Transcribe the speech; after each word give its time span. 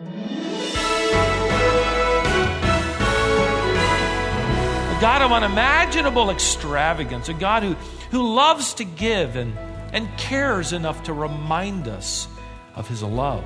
A 0.00 0.04
God 5.00 5.22
of 5.22 5.32
unimaginable 5.32 6.30
extravagance, 6.30 7.28
a 7.28 7.34
God 7.34 7.64
who, 7.64 7.74
who 8.12 8.34
loves 8.34 8.74
to 8.74 8.84
give 8.84 9.34
and, 9.34 9.58
and 9.92 10.08
cares 10.16 10.72
enough 10.72 11.02
to 11.04 11.12
remind 11.12 11.88
us 11.88 12.28
of 12.76 12.86
his 12.86 13.02
love. 13.02 13.44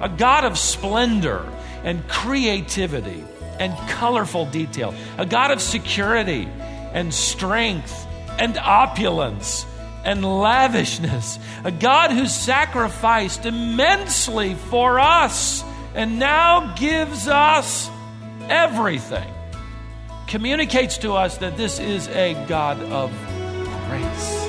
A 0.00 0.08
God 0.08 0.46
of 0.46 0.56
splendor 0.56 1.46
and 1.84 2.08
creativity 2.08 3.22
and 3.58 3.76
colorful 3.90 4.46
detail. 4.46 4.94
A 5.18 5.26
God 5.26 5.50
of 5.50 5.60
security 5.60 6.48
and 6.94 7.12
strength 7.12 8.06
and 8.38 8.56
opulence 8.56 9.66
and 10.06 10.24
lavishness. 10.24 11.38
A 11.64 11.72
God 11.72 12.12
who 12.12 12.26
sacrificed 12.26 13.44
immensely 13.44 14.54
for 14.54 15.00
us 15.00 15.64
and 15.94 16.18
now 16.18 16.74
gives 16.76 17.26
us 17.26 17.90
everything. 18.48 19.28
Communicates 20.28 20.98
to 20.98 21.12
us 21.12 21.38
that 21.38 21.56
this 21.56 21.80
is 21.80 22.06
a 22.08 22.34
God 22.46 22.80
of 22.84 23.10
grace. 23.88 24.45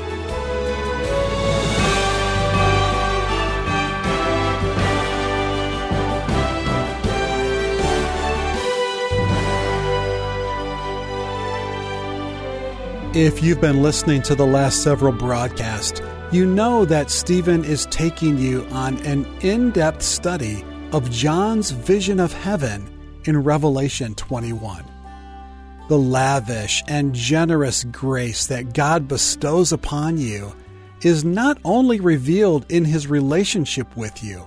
If 13.14 13.42
you've 13.42 13.62
been 13.62 13.82
listening 13.82 14.22
to 14.24 14.36
the 14.36 14.46
last 14.46 14.84
several 14.84 15.14
broadcasts, 15.14 16.02
you 16.34 16.46
know 16.46 16.84
that 16.86 17.10
Stephen 17.10 17.64
is 17.64 17.86
taking 17.86 18.38
you 18.38 18.66
on 18.70 18.98
an 19.06 19.26
in 19.40 19.72
depth 19.72 20.04
study 20.04 20.64
of 20.92 21.10
John's 21.10 21.72
vision 21.72 22.20
of 22.20 22.34
heaven 22.34 22.86
in 23.24 23.38
Revelation 23.44 24.14
21. 24.16 24.84
The 25.88 25.98
lavish 25.98 26.84
and 26.90 27.16
generous 27.16 27.86
grace 27.86 28.48
that 28.48 28.74
God 28.74 29.08
bestows 29.08 29.72
upon 29.72 30.18
you 30.18 30.54
is 31.02 31.24
not 31.24 31.60
only 31.64 32.02
revealed 32.02 32.66
in 32.70 32.84
his 32.84 33.08
relationship 33.08 33.96
with 33.96 34.22
you, 34.22 34.46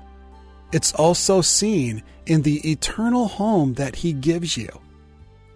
it's 0.71 0.93
also 0.93 1.41
seen 1.41 2.03
in 2.27 2.43
the 2.43 2.71
eternal 2.71 3.27
home 3.27 3.75
that 3.75 3.97
he 3.97 4.13
gives 4.13 4.59
you. 4.59 4.69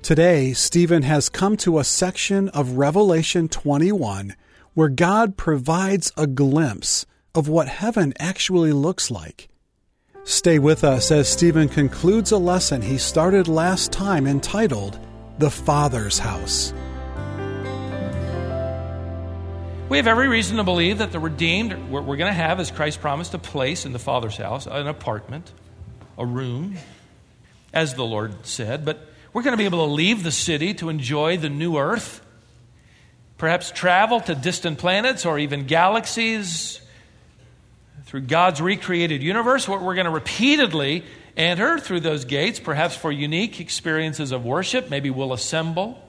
Today, 0.04 0.52
Stephen 0.52 1.02
has 1.04 1.30
come 1.30 1.56
to 1.56 1.78
a 1.78 1.82
section 1.82 2.50
of 2.50 2.72
Revelation 2.72 3.48
21 3.48 4.36
where 4.74 4.90
God 4.90 5.38
provides 5.38 6.12
a 6.14 6.26
glimpse 6.26 7.06
of 7.34 7.48
what 7.48 7.68
heaven 7.68 8.12
actually 8.18 8.72
looks 8.72 9.10
like. 9.10 9.48
Stay 10.22 10.58
with 10.58 10.84
us 10.84 11.10
as 11.10 11.26
Stephen 11.26 11.70
concludes 11.70 12.32
a 12.32 12.36
lesson 12.36 12.82
he 12.82 12.98
started 12.98 13.48
last 13.48 13.92
time 13.92 14.26
entitled 14.26 14.98
The 15.38 15.50
Father's 15.50 16.18
House. 16.18 16.74
We 19.88 19.96
have 19.96 20.06
every 20.06 20.28
reason 20.28 20.58
to 20.58 20.64
believe 20.64 20.98
that 20.98 21.12
the 21.12 21.18
redeemed, 21.18 21.72
we're, 21.88 22.02
we're 22.02 22.18
going 22.18 22.30
to 22.30 22.34
have, 22.34 22.60
as 22.60 22.70
Christ 22.70 23.00
promised, 23.00 23.32
a 23.32 23.38
place 23.38 23.86
in 23.86 23.94
the 23.94 23.98
Father's 23.98 24.36
house, 24.36 24.66
an 24.66 24.86
apartment, 24.86 25.54
a 26.18 26.26
room, 26.26 26.76
as 27.72 27.94
the 27.94 28.04
Lord 28.04 28.44
said. 28.44 28.84
But 28.84 29.13
we're 29.34 29.42
going 29.42 29.52
to 29.52 29.58
be 29.58 29.64
able 29.64 29.84
to 29.86 29.92
leave 29.92 30.22
the 30.22 30.30
city 30.30 30.72
to 30.74 30.88
enjoy 30.88 31.36
the 31.36 31.50
new 31.50 31.76
earth, 31.76 32.24
perhaps 33.36 33.72
travel 33.72 34.20
to 34.20 34.34
distant 34.34 34.78
planets 34.78 35.26
or 35.26 35.38
even 35.38 35.66
galaxies 35.66 36.80
through 38.04 38.22
God's 38.22 38.60
recreated 38.60 39.22
universe. 39.22 39.68
We're 39.68 39.94
going 39.94 40.04
to 40.04 40.10
repeatedly 40.10 41.02
enter 41.36 41.80
through 41.80 42.00
those 42.00 42.24
gates, 42.24 42.60
perhaps 42.60 42.94
for 42.94 43.10
unique 43.10 43.58
experiences 43.58 44.30
of 44.30 44.44
worship. 44.44 44.88
Maybe 44.88 45.10
we'll 45.10 45.32
assemble. 45.32 46.00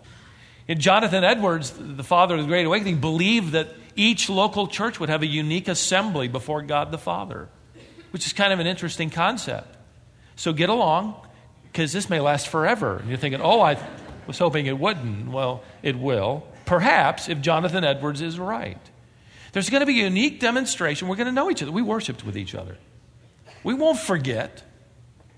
And 0.67 0.79
Jonathan 0.79 1.23
Edwards, 1.23 1.73
the 1.75 2.03
father 2.03 2.35
of 2.35 2.41
the 2.41 2.47
Great 2.47 2.67
Awakening, 2.67 3.01
believed 3.01 3.53
that 3.53 3.69
each 3.95 4.29
local 4.29 4.67
church 4.67 4.99
would 4.99 5.09
have 5.09 5.23
a 5.23 5.27
unique 5.27 5.67
assembly 5.67 6.27
before 6.27 6.61
God 6.61 6.91
the 6.91 6.99
Father, 6.99 7.49
which 8.11 8.27
is 8.27 8.33
kind 8.33 8.53
of 8.53 8.59
an 8.59 8.67
interesting 8.67 9.09
concept. 9.09 9.75
So 10.35 10.53
get 10.53 10.69
along, 10.69 11.15
because 11.75 11.91
this 11.91 12.09
may 12.09 12.21
last 12.21 12.47
forever. 12.47 12.95
And 12.95 13.09
you're 13.09 13.17
thinking, 13.17 13.41
oh, 13.41 13.59
I 13.59 13.77
was 14.27 14.39
hoping 14.39 14.65
it 14.65 14.79
wouldn't. 14.79 15.29
Well, 15.29 15.61
it 15.83 15.99
will. 15.99 16.47
Perhaps 16.63 17.27
if 17.27 17.41
Jonathan 17.41 17.83
Edwards 17.83 18.21
is 18.21 18.39
right. 18.39 18.79
There's 19.51 19.69
going 19.69 19.81
to 19.81 19.85
be 19.85 19.99
a 19.99 20.05
unique 20.05 20.39
demonstration. 20.39 21.09
We're 21.09 21.17
going 21.17 21.27
to 21.27 21.33
know 21.33 21.51
each 21.51 21.61
other. 21.61 21.73
We 21.73 21.81
worshiped 21.81 22.25
with 22.25 22.37
each 22.37 22.55
other. 22.55 22.77
We 23.65 23.73
won't 23.73 23.99
forget. 23.99 24.63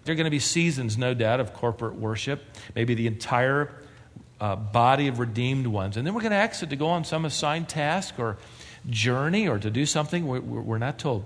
There 0.04 0.14
are 0.14 0.16
going 0.16 0.26
to 0.26 0.32
be 0.32 0.38
seasons, 0.38 0.96
no 0.96 1.16
doubt, 1.16 1.40
of 1.40 1.56
corporate 1.56 1.96
worship, 1.96 2.44
maybe 2.76 2.94
the 2.94 3.08
entire 3.08 3.74
uh, 4.40 4.56
body 4.58 5.08
of 5.08 5.18
redeemed 5.18 5.66
ones. 5.66 5.98
And 5.98 6.06
then 6.06 6.14
we're 6.14 6.22
going 6.22 6.34
to 6.34 6.38
exit 6.38 6.70
to 6.70 6.76
go 6.76 6.90
on 6.90 7.04
some 7.04 7.26
assigned 7.26 7.68
task 7.68 8.20
or 8.20 8.38
journey 8.88 9.48
or 9.48 9.58
to 9.58 9.72
do 9.72 9.88
something 9.88 10.28
we're, 10.28 10.42
we're 10.42 10.78
not 10.78 11.00
told. 11.00 11.26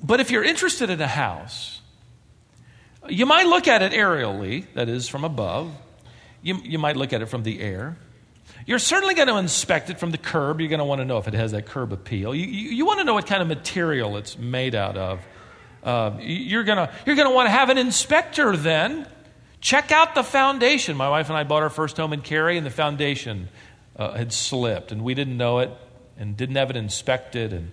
But 0.00 0.20
if 0.20 0.30
you're 0.30 0.44
interested 0.44 0.88
in 0.88 1.00
a 1.00 1.08
house, 1.08 1.79
you 3.08 3.26
might 3.26 3.46
look 3.46 3.68
at 3.68 3.82
it 3.82 3.92
aerially, 3.92 4.66
that 4.74 4.88
is, 4.88 5.08
from 5.08 5.24
above. 5.24 5.72
You, 6.42 6.56
you 6.62 6.78
might 6.78 6.96
look 6.96 7.12
at 7.12 7.22
it 7.22 7.26
from 7.26 7.42
the 7.42 7.60
air. 7.60 7.96
You're 8.66 8.78
certainly 8.78 9.14
going 9.14 9.28
to 9.28 9.36
inspect 9.36 9.90
it 9.90 9.98
from 9.98 10.10
the 10.10 10.18
curb. 10.18 10.60
You're 10.60 10.68
going 10.68 10.80
to 10.80 10.84
want 10.84 11.00
to 11.00 11.04
know 11.04 11.18
if 11.18 11.28
it 11.28 11.34
has 11.34 11.52
that 11.52 11.66
curb 11.66 11.92
appeal. 11.92 12.34
You, 12.34 12.46
you, 12.46 12.70
you 12.70 12.86
want 12.86 12.98
to 12.98 13.04
know 13.04 13.14
what 13.14 13.26
kind 13.26 13.42
of 13.42 13.48
material 13.48 14.16
it's 14.16 14.38
made 14.38 14.74
out 14.74 14.96
of. 14.96 15.20
Uh, 15.82 16.18
you're 16.20 16.64
going 16.64 16.76
to 16.76 16.92
you're 17.06 17.16
going 17.16 17.28
to 17.28 17.34
want 17.34 17.46
to 17.46 17.50
have 17.50 17.70
an 17.70 17.78
inspector 17.78 18.56
then. 18.56 19.08
Check 19.60 19.92
out 19.92 20.14
the 20.14 20.22
foundation. 20.22 20.96
My 20.96 21.08
wife 21.08 21.28
and 21.28 21.36
I 21.36 21.44
bought 21.44 21.62
our 21.62 21.70
first 21.70 21.96
home 21.96 22.12
in 22.12 22.20
Cary, 22.20 22.56
and 22.56 22.66
the 22.66 22.70
foundation 22.70 23.48
uh, 23.96 24.12
had 24.12 24.32
slipped, 24.32 24.92
and 24.92 25.02
we 25.02 25.14
didn't 25.14 25.36
know 25.36 25.60
it 25.60 25.70
and 26.18 26.36
didn't 26.36 26.56
have 26.56 26.70
it 26.70 26.76
inspected. 26.76 27.52
And, 27.52 27.72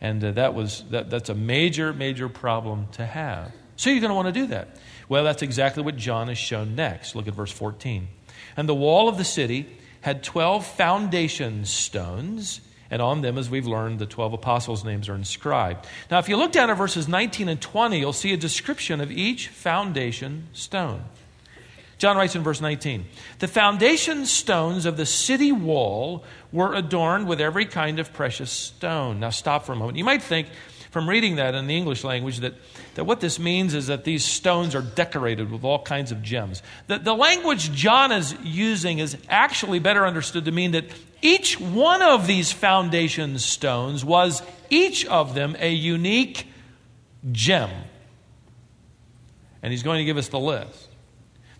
and 0.00 0.22
uh, 0.22 0.32
that 0.32 0.54
was, 0.54 0.84
that, 0.90 1.10
that's 1.10 1.28
a 1.28 1.34
major, 1.34 1.92
major 1.92 2.28
problem 2.28 2.88
to 2.92 3.06
have. 3.06 3.52
So 3.80 3.88
you're 3.88 4.00
going 4.00 4.10
to 4.10 4.14
want 4.14 4.28
to 4.28 4.32
do 4.32 4.46
that. 4.48 4.76
Well, 5.08 5.24
that's 5.24 5.40
exactly 5.40 5.82
what 5.82 5.96
John 5.96 6.28
has 6.28 6.36
shown 6.36 6.74
next. 6.74 7.16
Look 7.16 7.26
at 7.28 7.32
verse 7.32 7.50
14. 7.50 8.08
And 8.54 8.68
the 8.68 8.74
wall 8.74 9.08
of 9.08 9.16
the 9.16 9.24
city 9.24 9.74
had 10.02 10.22
12 10.22 10.66
foundation 10.66 11.64
stones, 11.64 12.60
and 12.90 13.00
on 13.00 13.22
them, 13.22 13.38
as 13.38 13.48
we've 13.48 13.66
learned, 13.66 13.98
the 13.98 14.04
12 14.04 14.34
apostles' 14.34 14.84
names 14.84 15.08
are 15.08 15.14
inscribed. 15.14 15.86
Now, 16.10 16.18
if 16.18 16.28
you 16.28 16.36
look 16.36 16.52
down 16.52 16.68
at 16.68 16.76
verses 16.76 17.08
19 17.08 17.48
and 17.48 17.58
20, 17.58 17.98
you'll 17.98 18.12
see 18.12 18.34
a 18.34 18.36
description 18.36 19.00
of 19.00 19.10
each 19.10 19.48
foundation 19.48 20.48
stone. 20.52 21.02
John 21.96 22.18
writes 22.18 22.36
in 22.36 22.42
verse 22.42 22.60
19 22.60 23.06
The 23.38 23.48
foundation 23.48 24.26
stones 24.26 24.84
of 24.84 24.98
the 24.98 25.06
city 25.06 25.52
wall 25.52 26.24
were 26.52 26.74
adorned 26.74 27.28
with 27.28 27.40
every 27.40 27.64
kind 27.64 27.98
of 27.98 28.12
precious 28.12 28.50
stone. 28.50 29.20
Now, 29.20 29.30
stop 29.30 29.64
for 29.64 29.72
a 29.72 29.76
moment. 29.76 29.96
You 29.96 30.04
might 30.04 30.22
think, 30.22 30.48
from 30.90 31.08
reading 31.08 31.36
that 31.36 31.54
in 31.54 31.66
the 31.66 31.76
English 31.76 32.02
language 32.04 32.38
that, 32.38 32.54
that 32.94 33.04
what 33.04 33.20
this 33.20 33.38
means 33.38 33.74
is 33.74 33.86
that 33.86 34.04
these 34.04 34.24
stones 34.24 34.74
are 34.74 34.82
decorated 34.82 35.50
with 35.50 35.64
all 35.64 35.80
kinds 35.82 36.10
of 36.10 36.22
gems. 36.22 36.62
The, 36.88 36.98
the 36.98 37.14
language 37.14 37.72
John 37.72 38.10
is 38.12 38.34
using 38.42 38.98
is 38.98 39.16
actually 39.28 39.78
better 39.78 40.06
understood 40.06 40.46
to 40.46 40.52
mean 40.52 40.72
that 40.72 40.86
each 41.22 41.60
one 41.60 42.02
of 42.02 42.26
these 42.26 42.50
foundation 42.50 43.38
stones 43.38 44.04
was 44.04 44.42
each 44.68 45.06
of 45.06 45.34
them 45.34 45.56
a 45.60 45.72
unique 45.72 46.46
gem. 47.30 47.70
And 49.62 49.72
he's 49.72 49.82
going 49.82 49.98
to 49.98 50.04
give 50.04 50.16
us 50.16 50.28
the 50.28 50.40
list. 50.40 50.88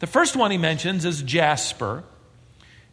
The 0.00 0.06
first 0.06 0.34
one 0.34 0.50
he 0.50 0.58
mentions 0.58 1.04
is 1.04 1.22
jasper. 1.22 2.02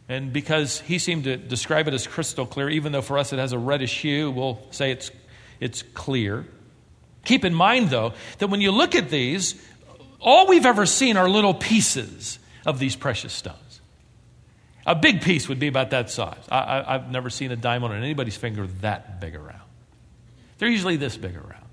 And 0.08 0.32
because 0.32 0.80
he 0.80 0.98
seemed 0.98 1.24
to 1.24 1.36
describe 1.36 1.88
it 1.88 1.94
as 1.94 2.06
crystal 2.06 2.46
clear, 2.46 2.68
even 2.68 2.92
though 2.92 3.02
for 3.02 3.18
us 3.18 3.32
it 3.32 3.38
has 3.38 3.52
a 3.52 3.58
reddish 3.58 4.00
hue, 4.00 4.30
we'll 4.30 4.60
say 4.70 4.92
it's 4.92 5.10
it's 5.60 5.82
clear. 5.82 6.46
Keep 7.24 7.44
in 7.44 7.54
mind, 7.54 7.90
though, 7.90 8.14
that 8.38 8.48
when 8.48 8.60
you 8.60 8.70
look 8.70 8.94
at 8.94 9.10
these, 9.10 9.60
all 10.20 10.46
we've 10.46 10.66
ever 10.66 10.86
seen 10.86 11.16
are 11.16 11.28
little 11.28 11.54
pieces 11.54 12.38
of 12.66 12.78
these 12.78 12.96
precious 12.96 13.32
stones. 13.32 13.80
A 14.86 14.94
big 14.94 15.20
piece 15.20 15.48
would 15.48 15.58
be 15.58 15.66
about 15.66 15.90
that 15.90 16.10
size. 16.10 16.42
I, 16.50 16.92
have 16.92 17.10
never 17.10 17.28
seen 17.28 17.52
a 17.52 17.56
diamond 17.56 17.92
on 17.92 18.02
anybody's 18.02 18.36
finger 18.36 18.66
that 18.80 19.20
big 19.20 19.36
around. 19.36 19.60
They're 20.56 20.68
usually 20.70 20.96
this 20.96 21.16
big 21.16 21.36
around, 21.36 21.66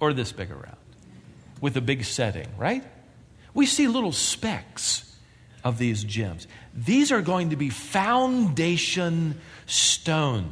or 0.00 0.12
this 0.12 0.32
big 0.32 0.50
around, 0.50 0.78
with 1.60 1.76
a 1.76 1.80
big 1.80 2.04
setting, 2.04 2.48
right? 2.56 2.82
We 3.54 3.66
see 3.66 3.86
little 3.86 4.12
specks 4.12 5.14
of 5.62 5.78
these 5.78 6.02
gems. 6.02 6.46
These 6.74 7.12
are 7.12 7.20
going 7.22 7.50
to 7.50 7.56
be 7.56 7.68
foundation 7.68 9.38
stones. 9.66 10.50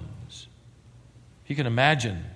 You 1.50 1.56
can 1.56 1.66
imagine 1.66 2.26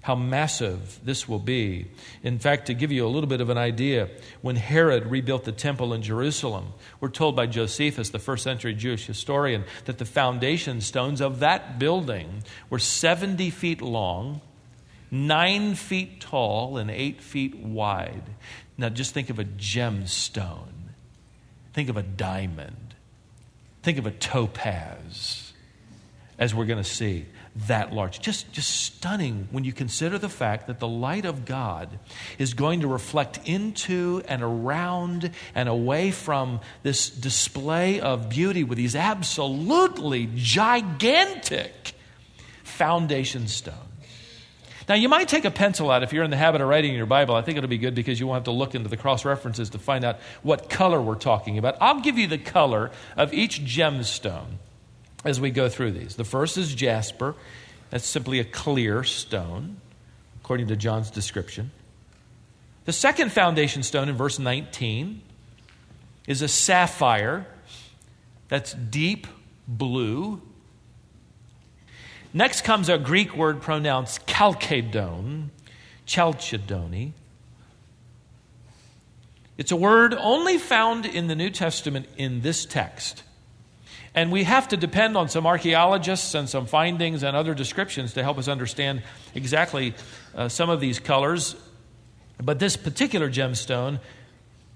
how 0.00 0.14
massive 0.14 0.98
this 1.04 1.28
will 1.28 1.38
be. 1.38 1.86
In 2.22 2.38
fact, 2.38 2.68
to 2.68 2.74
give 2.74 2.90
you 2.90 3.06
a 3.06 3.08
little 3.08 3.28
bit 3.28 3.42
of 3.42 3.50
an 3.50 3.58
idea, 3.58 4.08
when 4.40 4.56
Herod 4.56 5.04
rebuilt 5.04 5.44
the 5.44 5.52
temple 5.52 5.92
in 5.92 6.00
Jerusalem, 6.00 6.72
we're 6.98 7.10
told 7.10 7.36
by 7.36 7.44
Josephus, 7.44 8.08
the 8.08 8.18
first 8.18 8.42
century 8.42 8.72
Jewish 8.72 9.04
historian, 9.04 9.64
that 9.84 9.98
the 9.98 10.06
foundation 10.06 10.80
stones 10.80 11.20
of 11.20 11.40
that 11.40 11.78
building 11.78 12.42
were 12.70 12.78
70 12.78 13.50
feet 13.50 13.82
long, 13.82 14.40
nine 15.10 15.74
feet 15.74 16.22
tall 16.22 16.78
and 16.78 16.90
eight 16.90 17.20
feet 17.20 17.56
wide. 17.56 18.30
Now 18.78 18.88
just 18.88 19.12
think 19.12 19.28
of 19.28 19.38
a 19.38 19.44
gemstone. 19.44 20.88
Think 21.74 21.90
of 21.90 21.98
a 21.98 22.02
diamond. 22.02 22.94
Think 23.82 23.98
of 23.98 24.06
a 24.06 24.10
topaz, 24.10 25.52
as 26.38 26.54
we're 26.54 26.64
going 26.64 26.82
to 26.82 26.88
see 26.88 27.26
that 27.68 27.92
large. 27.92 28.20
Just, 28.20 28.52
just 28.52 28.68
stunning 28.68 29.48
when 29.50 29.64
you 29.64 29.72
consider 29.72 30.18
the 30.18 30.28
fact 30.28 30.66
that 30.66 30.80
the 30.80 30.88
light 30.88 31.24
of 31.24 31.44
God 31.44 31.88
is 32.38 32.54
going 32.54 32.80
to 32.80 32.88
reflect 32.88 33.38
into 33.44 34.22
and 34.26 34.42
around 34.42 35.30
and 35.54 35.68
away 35.68 36.10
from 36.10 36.60
this 36.82 37.08
display 37.08 38.00
of 38.00 38.28
beauty 38.28 38.64
with 38.64 38.76
these 38.76 38.96
absolutely 38.96 40.28
gigantic 40.34 41.94
foundation 42.64 43.46
stones. 43.46 43.78
Now, 44.86 44.96
you 44.96 45.08
might 45.08 45.28
take 45.28 45.46
a 45.46 45.50
pencil 45.50 45.90
out 45.90 46.02
if 46.02 46.12
you're 46.12 46.24
in 46.24 46.30
the 46.30 46.36
habit 46.36 46.60
of 46.60 46.68
writing 46.68 46.90
in 46.90 46.96
your 46.96 47.06
Bible. 47.06 47.34
I 47.34 47.40
think 47.40 47.56
it'll 47.56 47.70
be 47.70 47.78
good 47.78 47.94
because 47.94 48.20
you 48.20 48.26
won't 48.26 48.36
have 48.36 48.44
to 48.44 48.50
look 48.50 48.74
into 48.74 48.90
the 48.90 48.98
cross 48.98 49.24
references 49.24 49.70
to 49.70 49.78
find 49.78 50.04
out 50.04 50.18
what 50.42 50.68
color 50.68 51.00
we're 51.00 51.14
talking 51.14 51.56
about. 51.56 51.78
I'll 51.80 52.00
give 52.00 52.18
you 52.18 52.26
the 52.26 52.36
color 52.36 52.90
of 53.16 53.32
each 53.32 53.64
gemstone 53.64 54.58
as 55.24 55.40
we 55.40 55.50
go 55.50 55.68
through 55.68 55.92
these. 55.92 56.16
The 56.16 56.24
first 56.24 56.58
is 56.58 56.74
jasper, 56.74 57.34
that's 57.90 58.06
simply 58.06 58.40
a 58.40 58.44
clear 58.44 59.04
stone, 59.04 59.78
according 60.42 60.68
to 60.68 60.76
John's 60.76 61.10
description. 61.10 61.70
The 62.84 62.92
second 62.92 63.32
foundation 63.32 63.82
stone 63.82 64.08
in 64.08 64.16
verse 64.16 64.38
19 64.38 65.22
is 66.26 66.42
a 66.42 66.48
sapphire, 66.48 67.46
that's 68.48 68.74
deep 68.74 69.26
blue. 69.66 70.40
Next 72.32 72.62
comes 72.62 72.88
a 72.88 72.98
Greek 72.98 73.34
word 73.36 73.62
pronounced 73.62 74.26
chalcedony. 74.26 75.50
It's 79.56 79.70
a 79.70 79.76
word 79.76 80.14
only 80.14 80.58
found 80.58 81.06
in 81.06 81.28
the 81.28 81.36
New 81.36 81.50
Testament 81.50 82.06
in 82.16 82.40
this 82.42 82.66
text. 82.66 83.22
And 84.14 84.30
we 84.30 84.44
have 84.44 84.68
to 84.68 84.76
depend 84.76 85.16
on 85.16 85.28
some 85.28 85.46
archaeologists 85.46 86.34
and 86.34 86.48
some 86.48 86.66
findings 86.66 87.22
and 87.24 87.36
other 87.36 87.52
descriptions 87.52 88.12
to 88.14 88.22
help 88.22 88.38
us 88.38 88.46
understand 88.46 89.02
exactly 89.34 89.94
uh, 90.34 90.48
some 90.48 90.70
of 90.70 90.80
these 90.80 91.00
colors. 91.00 91.56
But 92.40 92.60
this 92.60 92.76
particular 92.76 93.28
gemstone, 93.28 93.98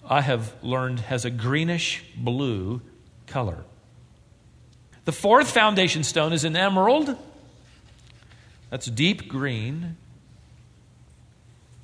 I 0.08 0.23
have 0.23 0.52
learned, 0.62 1.00
has 1.00 1.25
a 1.25 1.31
greenish 1.31 2.02
blue 2.17 2.81
color. 3.26 3.64
The 5.05 5.12
fourth 5.12 5.50
foundation 5.50 6.02
stone 6.02 6.32
is 6.32 6.44
an 6.44 6.56
emerald. 6.56 7.17
That's 8.70 8.87
deep 8.87 9.29
green. 9.29 9.96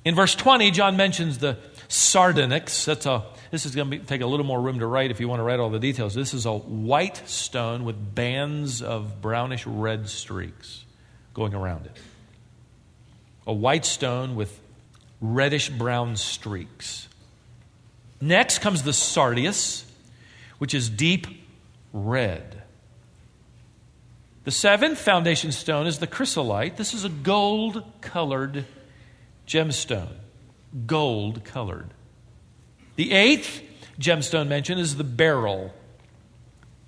In 0.03 0.13
verse 0.13 0.35
20, 0.35 0.71
John 0.71 0.97
mentions 0.97 1.39
the 1.39 1.57
sardonyx. 1.87 2.85
That's 2.85 3.05
a, 3.05 3.23
this 3.51 3.65
is 3.65 3.75
going 3.75 3.89
to 3.89 3.97
be, 3.97 4.03
take 4.03 4.21
a 4.21 4.25
little 4.25 4.45
more 4.45 4.61
room 4.61 4.79
to 4.79 4.87
write 4.87 5.11
if 5.11 5.19
you 5.19 5.27
want 5.27 5.39
to 5.39 5.43
write 5.43 5.59
all 5.59 5.69
the 5.69 5.79
details. 5.79 6.13
This 6.13 6.33
is 6.33 6.45
a 6.45 6.53
white 6.53 7.27
stone 7.27 7.85
with 7.85 8.15
bands 8.15 8.81
of 8.81 9.21
brownish 9.21 9.65
red 9.65 10.09
streaks 10.09 10.85
going 11.33 11.53
around 11.53 11.85
it. 11.85 11.97
A 13.47 13.53
white 13.53 13.85
stone 13.85 14.35
with 14.35 14.59
reddish 15.21 15.69
brown 15.69 16.15
streaks. 16.15 17.07
Next 18.21 18.59
comes 18.59 18.83
the 18.83 18.93
sardius, 18.93 19.85
which 20.57 20.73
is 20.73 20.89
deep 20.89 21.27
red. 21.93 22.63
The 24.45 24.51
seventh 24.51 24.99
foundation 24.99 25.51
stone 25.51 25.87
is 25.87 25.99
the 25.99 26.07
chrysolite. 26.07 26.77
This 26.77 26.93
is 26.93 27.03
a 27.03 27.09
gold 27.09 27.83
colored 28.01 28.65
gemstone. 29.47 30.15
Gold 30.85 31.43
colored. 31.43 31.93
The 32.95 33.11
eighth 33.11 33.61
gemstone 33.99 34.47
mentioned 34.47 34.79
is 34.79 34.97
the 34.97 35.03
beryl. 35.03 35.73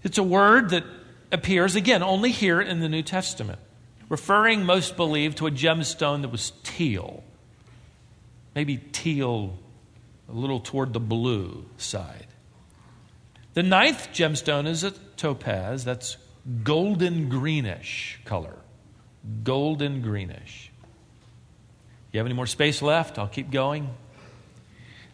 It's 0.04 0.18
a 0.18 0.24
word 0.24 0.69
that 0.69 0.84
appears, 1.31 1.75
again, 1.75 2.04
only 2.04 2.31
here 2.31 2.62
in 2.62 2.80
the 2.80 2.89
New 2.89 3.04
Testament, 3.04 3.60
referring, 4.10 4.63
most 4.63 4.95
believe, 4.95 5.36
to 5.36 5.48
a 5.48 5.51
gemstone 5.51 6.22
that 6.22 6.30
was 6.30 6.51
teal. 6.63 7.24
Maybe 8.56 8.78
teal 8.78 9.57
a 10.30 10.34
little 10.34 10.60
toward 10.60 10.94
the 10.94 11.00
blue 11.00 11.66
side. 11.78 12.28
The 13.54 13.63
ninth 13.63 14.10
gemstone 14.12 14.68
is 14.68 14.84
a 14.84 14.92
topaz. 14.92 15.84
That's 15.84 16.18
golden 16.63 17.30
greenish 17.30 18.19
color. 18.25 18.56
Golden 19.44 20.01
greenish. 20.01 20.66
You 22.17 22.21
have 22.21 22.25
any 22.25 22.33
more 22.33 22.47
space 22.47 22.81
left? 22.81 23.19
I'll 23.19 23.27
keep 23.27 23.51
going. 23.51 23.91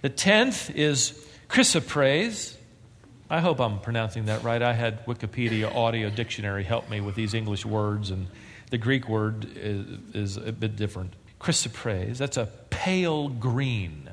The 0.04 0.08
tenth 0.08 0.70
is 0.74 1.12
chrysoprase. 1.50 2.56
I 3.30 3.42
hope 3.42 3.60
I'm 3.60 3.82
pronouncing 3.82 4.28
that 4.28 4.42
right. 4.42 4.62
I 4.62 4.72
had 4.72 5.06
Wikipedia 5.06 5.76
Audio 5.76 6.10
Dictionary 6.10 6.64
help 6.64 6.90
me 6.90 7.02
with 7.02 7.16
these 7.16 7.34
English 7.34 7.66
words, 7.66 8.10
and 8.10 8.28
the 8.72 8.78
Greek 8.78 9.10
word 9.10 9.50
is, 9.58 9.86
is 10.14 10.38
a 10.38 10.54
bit 10.54 10.78
different. 10.78 11.14
Chrysoprase, 11.42 12.20
that's 12.20 12.38
a 12.38 12.46
pale 12.70 13.28
green 13.28 14.10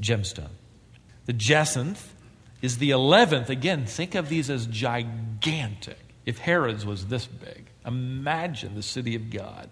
gemstone. 0.00 0.50
The 1.26 1.32
jacinth 1.32 2.14
is 2.60 2.78
the 2.78 2.90
11th. 2.90 3.48
Again, 3.48 3.84
think 3.86 4.14
of 4.14 4.28
these 4.28 4.48
as 4.48 4.64
gigantic. 4.66 5.98
If 6.24 6.38
Herod's 6.38 6.86
was 6.86 7.06
this 7.06 7.26
big, 7.26 7.66
imagine 7.84 8.76
the 8.76 8.82
city 8.84 9.16
of 9.16 9.28
God. 9.30 9.70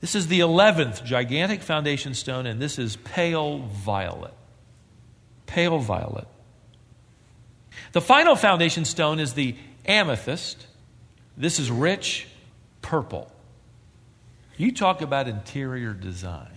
This 0.00 0.14
is 0.14 0.28
the 0.28 0.40
11th 0.40 1.04
gigantic 1.04 1.62
foundation 1.62 2.14
stone, 2.14 2.46
and 2.46 2.60
this 2.60 2.78
is 2.78 2.96
pale 2.96 3.58
violet. 3.58 4.34
Pale 5.46 5.78
violet. 5.78 6.28
The 7.92 8.00
final 8.00 8.36
foundation 8.36 8.84
stone 8.84 9.18
is 9.18 9.34
the 9.34 9.56
amethyst. 9.86 10.66
This 11.36 11.58
is 11.58 11.70
rich 11.70 12.26
purple. 12.82 13.30
You 14.56 14.72
talk 14.72 15.02
about 15.02 15.28
interior 15.28 15.94
design. 15.94 16.50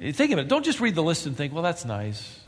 Think 0.00 0.32
of 0.32 0.38
it. 0.38 0.48
Don't 0.48 0.64
just 0.64 0.80
read 0.80 0.94
the 0.94 1.02
list 1.02 1.26
and 1.26 1.36
think, 1.36 1.52
well, 1.52 1.62
that's 1.62 1.84
nice 1.84 2.40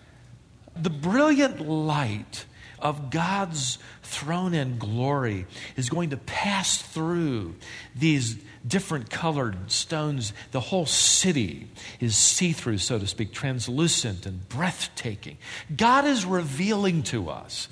the 0.77 0.91
brilliant 0.91 1.61
light 1.61 2.47
of 2.85 3.11
God's 3.11 3.79
throne 4.03 4.53
and 4.53 4.79
glory 4.79 5.47
is 5.75 5.89
going 5.89 6.11
to 6.11 6.19
pass 6.19 6.77
through 6.77 7.55
these 7.97 8.37
different 8.67 9.09
colored 9.09 9.71
stones. 9.71 10.35
The 10.53 10.61
whole 10.61 10.85
city 10.85 11.69
is 11.99 12.15
see 12.15 12.53
through, 12.53 12.79
so 12.79 12.99
to 12.99 13.07
speak, 13.07 13.33
translucent 13.33 14.27
and 14.27 14.47
breathtaking. 14.51 15.39
God 15.75 16.05
is 16.05 16.27
revealing 16.27 17.03
to 17.05 17.31
us 17.31 17.69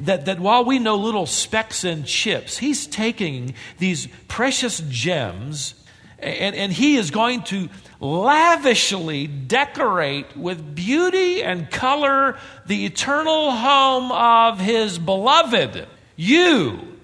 that, 0.00 0.26
that 0.26 0.40
while 0.40 0.64
we 0.64 0.80
know 0.80 0.96
little 0.96 1.26
specks 1.26 1.84
and 1.84 2.04
chips, 2.04 2.58
He's 2.58 2.88
taking 2.88 3.54
these 3.78 4.08
precious 4.26 4.82
gems 4.88 5.74
and, 6.18 6.54
and 6.54 6.72
He 6.72 6.96
is 6.96 7.10
going 7.10 7.42
to 7.44 7.68
lavishly 8.00 9.26
decorate 9.26 10.36
with 10.36 10.74
beauty 10.74 11.42
and 11.42 11.70
color 11.70 12.38
the 12.66 12.84
eternal 12.84 13.50
home 13.50 14.12
of 14.12 14.60
his 14.60 14.98
beloved. 14.98 15.86
You. 16.16 16.98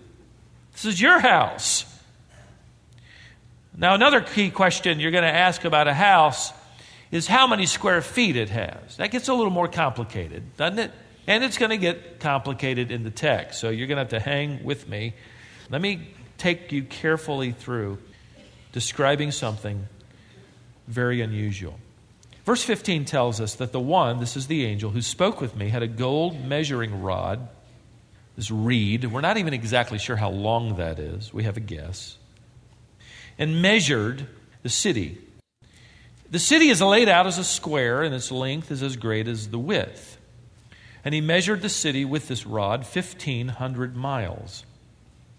This 0.73 0.85
is 0.85 1.01
your 1.01 1.19
house. 1.19 1.85
Now, 3.77 3.95
another 3.95 4.21
key 4.21 4.51
question 4.51 5.01
you're 5.01 5.11
going 5.11 5.25
to 5.25 5.35
ask 5.35 5.65
about 5.65 5.89
a 5.89 5.95
house 5.95 6.53
is 7.11 7.27
how 7.27 7.47
many 7.47 7.67
square 7.67 8.03
feet 8.03 8.37
it 8.37 8.51
has. 8.51 8.97
That 8.97 9.11
gets 9.11 9.29
a 9.29 9.35
little 9.35 9.53
more 9.53 9.69
complicated, 9.69 10.57
doesn't 10.57 10.79
it? 10.79 10.91
And 11.27 11.45
it's 11.45 11.57
going 11.57 11.71
to 11.71 11.79
get 11.79 12.21
complicated 12.21 12.91
in 12.91 13.05
the 13.05 13.11
text. 13.11 13.61
So 13.61 13.71
you're 13.71 13.87
going 13.87 13.97
to 13.97 14.03
have 14.03 14.11
to 14.11 14.21
hang 14.21 14.65
with 14.65 14.89
me. 14.89 15.15
Let 15.71 15.81
me 15.81 16.09
take 16.37 16.73
you 16.73 16.83
carefully 16.85 17.53
through 17.53 17.99
describing 18.73 19.31
something 19.31 19.87
very 20.89 21.21
unusual. 21.21 21.79
Verse 22.45 22.65
15 22.65 23.05
tells 23.05 23.41
us 23.41 23.55
that 23.57 23.73
the 23.73 23.81
one, 23.81 24.19
this 24.19 24.37
is 24.37 24.49
the 24.49 24.65
angel, 24.65 24.91
who 24.91 25.03
spoke 25.03 25.41
with 25.41 25.55
me, 25.55 25.69
had 25.69 25.83
a 25.83 25.87
gold 25.89 26.45
measuring 26.45 27.03
rod, 27.03 27.49
this 28.37 28.51
reed. 28.51 29.05
We're 29.05 29.21
not 29.21 29.37
even 29.37 29.55
exactly 29.55 29.99
sure 29.99 30.17
how 30.17 30.31
long 30.31 30.77
that 30.77 30.99
is. 30.99 31.33
We 31.33 31.45
have 31.45 31.57
a 31.57 31.61
guess. 31.61 32.17
And 33.39 33.63
measured 33.63 34.27
the 34.63 34.69
city. 34.69 35.19
The 36.31 36.39
city 36.39 36.69
is 36.69 36.81
laid 36.81 37.09
out 37.09 37.27
as 37.27 37.39
a 37.39 37.45
square, 37.45 38.03
and 38.03 38.15
its 38.15 38.33
length 38.33 38.71
is 38.71 38.83
as 38.83 38.97
great 38.97 39.29
as 39.29 39.49
the 39.49 39.59
width. 39.59 40.19
And 41.05 41.15
he 41.15 41.21
measured 41.21 41.63
the 41.63 41.69
city 41.69 42.05
with 42.05 42.27
this 42.27 42.47
rod, 42.47 42.81
1,500 42.81 43.97
miles. 43.97 44.65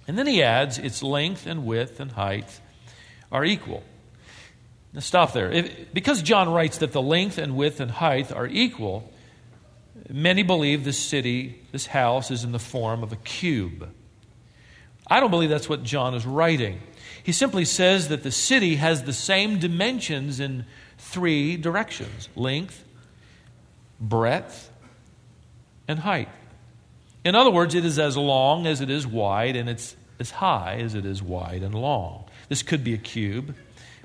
And 0.08 0.18
then 0.18 0.28
he 0.28 0.44
adds, 0.44 0.78
its 0.78 1.02
length 1.02 1.48
and 1.48 1.66
width 1.66 2.00
and 2.00 2.12
height 2.12 2.62
are 3.34 3.44
equal. 3.44 3.84
Now, 4.94 5.00
stop 5.02 5.34
there. 5.34 5.52
If, 5.52 5.92
because 5.94 6.22
John 6.22 6.50
writes 6.50 6.78
that 6.78 6.94
the 6.94 7.02
length 7.02 7.40
and 7.40 7.58
width 7.58 7.80
and 7.80 7.90
height 7.90 8.32
are 8.32 8.48
equal, 8.48 9.12
many 10.08 10.44
believe 10.44 10.86
this 10.86 11.00
city, 11.00 11.60
this 11.72 11.88
house, 11.88 12.30
is 12.30 12.44
in 12.44 12.52
the 12.52 12.60
form 12.60 13.02
of 13.02 13.12
a 13.12 13.16
cube. 13.18 13.90
I 15.08 15.20
don't 15.20 15.32
believe 15.32 15.50
that's 15.50 15.68
what 15.68 15.84
John 15.84 16.14
is 16.14 16.26
writing. 16.26 16.80
He 17.24 17.32
simply 17.32 17.66
says 17.66 18.10
that 18.10 18.22
the 18.22 18.32
city 18.32 18.76
has 18.76 19.04
the 19.04 19.14
same 19.14 19.58
dimensions 19.58 20.40
in 20.40 20.66
three 20.98 21.58
directions 21.58 22.30
length, 22.36 22.86
breadth, 24.00 24.70
and 25.88 26.00
height. 26.00 26.30
In 27.26 27.36
other 27.36 27.52
words, 27.52 27.74
it 27.74 27.84
is 27.84 27.98
as 27.98 28.16
long 28.16 28.68
as 28.68 28.82
it 28.82 28.90
is 28.90 29.08
wide, 29.08 29.56
and 29.56 29.70
it's 29.70 29.96
as 30.20 30.30
high 30.30 30.76
as 30.82 30.94
it 30.94 31.06
is 31.06 31.24
wide 31.24 31.64
and 31.64 31.74
long. 31.74 32.26
This 32.50 32.64
could 32.64 32.84
be 32.84 32.94
a 32.94 32.98
cube, 32.98 33.56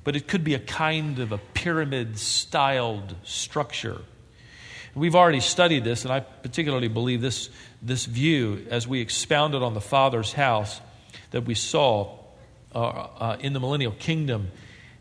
but 0.04 0.16
it 0.16 0.28
could 0.28 0.45
be 0.45 0.54
a 0.54 0.59
kind 0.59 1.18
of 1.18 1.33
a 1.33 1.38
pyramid 1.38 2.18
styled 2.18 3.14
structure. 3.25 4.02
We've 4.95 5.14
already 5.14 5.40
studied 5.40 5.85
this, 5.85 6.04
and 6.04 6.12
I 6.12 6.21
particularly 6.21 6.88
believe 6.88 7.21
this, 7.21 7.50
this 7.83 8.04
view 8.04 8.66
as 8.71 8.88
we 8.88 9.00
expounded 9.00 9.62
on 9.62 9.75
the 9.75 9.80
Father's 9.80 10.33
house 10.33 10.80
that 11.30 11.45
we 11.45 11.54
saw 11.54 12.18
uh, 12.75 12.78
uh, 12.78 13.37
in 13.40 13.52
the 13.52 13.61
millennial 13.61 13.92
kingdom. 13.92 14.50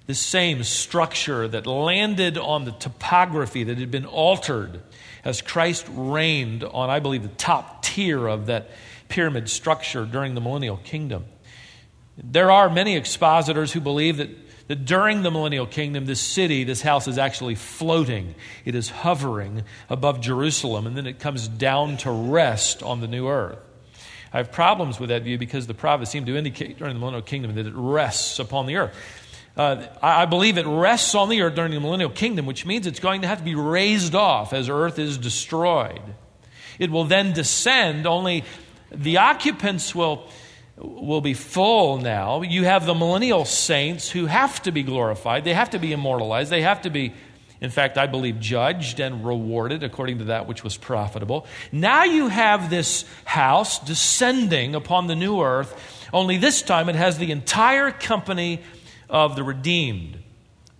This 0.06 0.20
same 0.20 0.64
structure 0.64 1.48
that 1.48 1.68
landed 1.68 2.38
on 2.38 2.66
the 2.66 2.72
topography 2.72 3.64
that 3.66 3.78
had 3.78 3.92
been 3.92 4.06
altered 4.06 4.82
as 5.26 5.42
Christ 5.42 5.86
reigned 5.90 6.64
on, 6.64 6.90
I 6.90 7.00
believe, 7.00 7.24
the 7.24 7.30
top 7.30 7.84
tier 7.84 8.28
of 8.28 8.46
that 8.46 8.72
pyramid 9.10 9.50
structure 9.50 10.06
during 10.06 10.36
the 10.36 10.42
millennial 10.42 10.78
kingdom. 10.78 11.26
There 12.18 12.50
are 12.50 12.70
many 12.70 12.96
expositors 12.96 13.72
who 13.72 13.80
believe 13.80 14.18
that, 14.18 14.30
that 14.68 14.86
during 14.86 15.22
the 15.22 15.32
millennial 15.32 15.68
kingdom, 15.68 16.06
this 16.06 16.20
city, 16.20 16.64
this 16.64 16.82
house, 16.82 17.08
is 17.08 17.18
actually 17.18 17.56
floating. 17.56 18.34
It 18.66 18.74
is 18.74 18.90
hovering 18.90 19.64
above 19.90 20.20
Jerusalem, 20.20 20.88
and 20.88 20.98
then 20.98 21.06
it 21.06 21.20
comes 21.20 21.48
down 21.48 21.98
to 21.98 22.12
rest 22.12 22.82
on 22.82 23.02
the 23.02 23.08
new 23.08 23.28
earth. 23.28 23.60
I 24.34 24.38
have 24.38 24.52
problems 24.52 25.00
with 25.00 25.10
that 25.10 25.24
view 25.24 25.38
because 25.38 25.68
the 25.68 25.74
prophets 25.74 26.12
seem 26.12 26.26
to 26.26 26.36
indicate 26.36 26.78
during 26.78 26.94
the 26.94 27.00
millennial 27.00 27.22
kingdom 27.22 27.56
that 27.56 27.66
it 27.66 27.74
rests 27.76 28.40
upon 28.40 28.66
the 28.66 28.78
earth. 28.78 28.96
Uh, 29.56 29.88
I 30.04 30.26
believe 30.26 30.58
it 30.58 30.68
rests 30.68 31.16
on 31.16 31.30
the 31.30 31.42
earth 31.42 31.56
during 31.56 31.72
the 31.72 31.80
millennial 31.80 32.12
kingdom, 32.12 32.46
which 32.46 32.66
means 32.66 32.86
it's 32.86 33.00
going 33.00 33.22
to 33.22 33.28
have 33.28 33.40
to 33.40 33.44
be 33.44 33.56
raised 33.56 34.14
off 34.14 34.54
as 34.54 34.70
earth 34.70 35.00
is 35.00 35.18
destroyed. 35.18 36.02
It 36.78 36.92
will 36.92 37.06
then 37.06 37.34
descend, 37.34 38.06
only 38.06 38.44
the 38.92 39.18
occupants 39.18 39.96
will, 39.96 40.30
will 40.78 41.22
be 41.22 41.34
full 41.34 41.98
now. 41.98 42.42
You 42.42 42.64
have 42.66 42.86
the 42.86 42.94
millennial 42.94 43.46
saints 43.46 44.10
who 44.10 44.28
have 44.28 44.62
to 44.64 44.72
be 44.72 44.84
glorified, 44.84 45.44
they 45.44 45.54
have 45.54 45.72
to 45.72 45.80
be 45.80 45.92
immortalized, 45.92 46.52
they 46.52 46.62
have 46.62 46.82
to 46.84 46.90
be, 46.90 47.14
in 47.60 47.72
fact, 47.72 47.98
I 47.98 48.06
believe, 48.06 48.40
judged 48.40 49.00
and 49.00 49.26
rewarded 49.26 49.84
according 49.84 50.20
to 50.20 50.26
that 50.26 50.48
which 50.48 50.64
was 50.64 50.78
profitable. 50.78 51.48
Now 51.72 52.04
you 52.04 52.28
have 52.28 52.70
this 52.70 53.06
house 53.26 53.80
descending 53.80 54.76
upon 54.76 55.08
the 55.08 55.16
new 55.16 55.42
earth, 55.42 56.08
only 56.14 56.38
this 56.38 56.62
time 56.62 56.90
it 56.90 56.96
has 56.96 57.18
the 57.18 57.32
entire 57.32 57.92
company 57.92 58.62
of 59.10 59.36
the 59.36 59.44
redeemed. 59.44 60.20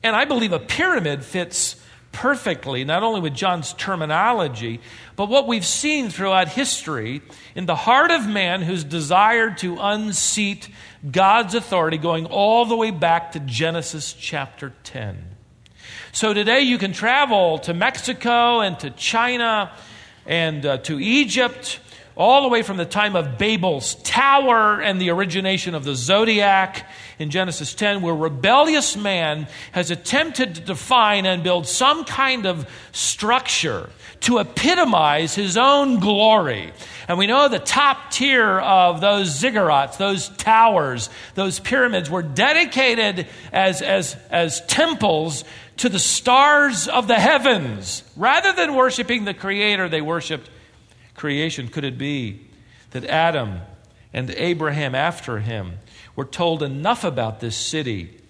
And 0.04 0.16
I 0.16 0.26
believe 0.26 0.54
a 0.54 0.60
pyramid 0.60 1.26
fits 1.26 1.76
perfectly, 2.18 2.84
not 2.84 3.04
only 3.04 3.22
with 3.22 3.36
John's 3.36 3.74
terminology, 3.74 4.82
but 5.16 5.30
what 5.30 5.46
we've 5.46 5.66
seen 5.66 6.10
throughout 6.10 6.48
history 6.48 7.22
in 7.54 7.68
the 7.68 7.76
heart 7.76 8.10
of 8.10 8.28
man 8.28 8.64
who's 8.64 8.84
desired 8.84 9.60
to 9.60 9.78
unseat 9.80 10.68
God's 11.12 11.54
authority, 11.54 12.00
going 12.00 12.26
all 12.26 12.66
the 12.66 12.76
way 12.76 12.90
back 12.90 13.34
to 13.34 13.40
Genesis 13.40 14.14
chapter 14.14 14.74
10. 14.84 15.26
So 16.12 16.34
today 16.34 16.62
you 16.62 16.80
can 16.80 16.92
travel 16.92 17.60
to 17.60 17.76
Mexico 17.76 18.62
and 18.62 18.80
to 18.80 18.90
China 18.90 19.72
and 20.26 20.66
uh, 20.66 20.78
to 20.80 21.00
Egypt 21.00 21.80
all 22.18 22.42
the 22.42 22.48
way 22.48 22.64
from 22.64 22.78
the 22.78 22.86
time 22.86 23.16
of 23.16 23.38
Babel's 23.38 23.94
tower 24.02 24.82
and 24.82 25.00
the 25.00 25.12
origination 25.12 25.76
of 25.76 25.84
the 25.84 25.94
zodiac 25.94 26.90
in 27.20 27.30
Genesis 27.30 27.76
10, 27.76 28.02
where 28.02 28.16
rebellious 28.16 28.98
man 28.98 29.48
has 29.72 29.92
attempted 29.92 30.56
to 30.56 30.62
define 30.62 31.28
and 31.28 31.44
build 31.44 31.68
some 31.68 32.06
kind 32.06 32.48
of 32.48 32.68
structure 32.92 33.88
to 34.22 34.40
epitomize 34.40 35.36
his 35.36 35.58
own 35.58 36.00
glory. 36.00 36.74
And 37.08 37.20
we 37.20 37.28
know 37.28 37.48
the 37.50 37.60
top 37.60 38.10
tier 38.10 38.60
of 38.60 39.00
those 39.00 39.40
ziggurats, 39.40 39.98
those 39.98 40.30
towers, 40.30 41.12
those 41.36 41.60
pyramids 41.60 42.10
were 42.10 42.24
dedicated 42.24 43.28
as, 43.54 43.84
as, 43.84 44.18
as 44.32 44.66
temples 44.66 45.44
to 45.78 45.90
the 45.90 46.00
stars 46.00 46.88
of 46.88 47.08
the 47.08 47.20
heavens. 47.20 48.02
Rather 48.16 48.54
than 48.54 48.74
worshiping 48.74 49.26
the 49.26 49.36
Creator, 49.36 49.90
they 49.90 50.02
worshiped 50.02 50.50
creation 51.18 51.68
could 51.68 51.84
it 51.84 51.98
be 51.98 52.40
that 52.92 53.04
Adam 53.04 53.60
and 54.14 54.30
Abraham 54.32 54.96
after 54.96 55.40
him 55.40 55.80
were 56.16 56.26
told 56.26 56.64
enough 56.64 57.04
about 57.04 57.42
this 57.42 57.58
city? 57.58 58.22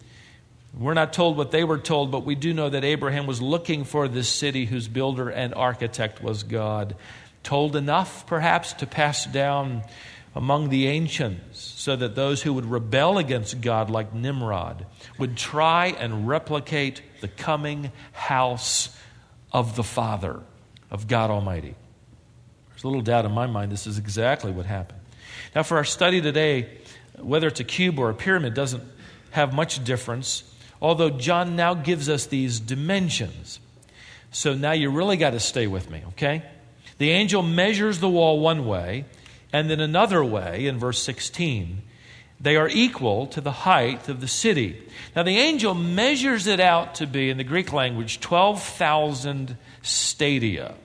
We're 0.76 0.96
not 0.96 1.14
told 1.14 1.38
what 1.38 1.52
they 1.52 1.64
were 1.64 1.78
told, 1.78 2.12
but 2.12 2.26
we 2.26 2.36
do 2.36 2.54
know 2.54 2.70
that 2.70 2.84
Abraham 2.84 3.28
was 3.28 3.42
looking 3.42 3.84
for 3.84 4.08
this 4.08 4.30
city 4.30 4.66
whose 4.66 4.88
builder 4.88 5.30
and 5.30 5.54
architect 5.54 6.24
was 6.24 6.44
God. 6.44 6.96
Told 7.44 7.76
enough, 7.76 8.26
perhaps, 8.26 8.74
to 8.74 8.88
pass 8.88 9.26
down 9.26 9.84
among 10.36 10.70
the 10.70 10.88
ancients 10.88 11.60
so 11.60 11.96
that 11.96 12.16
those 12.16 12.44
who 12.44 12.54
would 12.54 12.66
rebel 12.66 13.18
against 13.18 13.60
God, 13.62 13.90
like 13.90 14.14
Nimrod, 14.14 14.86
would 15.18 15.36
try 15.36 15.88
and 15.88 16.28
replicate 16.28 17.02
the 17.22 17.28
coming 17.28 17.92
house 18.12 18.96
of 19.52 19.76
the 19.76 19.84
Father, 19.84 20.42
of 20.92 21.08
God 21.08 21.32
Almighty. 21.32 21.76
There's 22.78 22.84
a 22.84 22.90
little 22.90 23.02
doubt 23.02 23.26
in 23.26 23.32
my 23.32 23.48
mind 23.48 23.72
this 23.72 23.88
is 23.88 23.98
exactly 23.98 24.52
what 24.52 24.68
happened. 24.68 25.00
Now, 25.56 25.64
for 25.64 25.78
our 25.78 25.84
study 25.84 26.22
today, 26.22 26.70
whether 27.18 27.48
it's 27.48 27.60
a 27.60 27.64
cube 27.64 27.98
or 27.98 28.12
a 28.12 28.14
pyramid 28.14 28.54
doesn't 28.54 28.84
have 29.32 29.52
much 29.52 29.84
difference, 29.84 30.44
although 30.80 31.10
John 31.10 31.56
now 31.56 31.74
gives 31.74 32.08
us 32.08 32.28
these 32.28 32.60
dimensions. 32.60 33.60
So 34.30 34.54
now 34.54 34.74
you 34.74 34.92
really 34.92 35.18
got 35.18 35.32
to 35.32 35.40
stay 35.40 35.66
with 35.66 35.90
me, 35.90 36.04
okay? 36.10 36.44
The 37.00 37.10
angel 37.10 37.42
measures 37.42 38.00
the 38.00 38.10
wall 38.10 38.40
one 38.40 38.68
way, 38.68 39.06
and 39.52 39.72
then 39.72 39.80
another 39.80 40.24
way 40.24 40.68
in 40.68 40.78
verse 40.78 41.02
16. 41.02 41.82
They 42.40 42.58
are 42.58 42.70
equal 42.70 43.26
to 43.26 43.42
the 43.42 43.52
height 43.52 44.08
of 44.08 44.22
the 44.22 44.28
city. 44.28 44.88
Now, 45.16 45.24
the 45.24 45.40
angel 45.40 45.74
measures 45.74 46.46
it 46.46 46.60
out 46.60 46.94
to 46.96 47.08
be, 47.08 47.32
in 47.32 47.38
the 47.38 47.44
Greek 47.44 47.74
language, 47.74 48.20
12,000 48.20 49.58
stadia. 49.82 50.76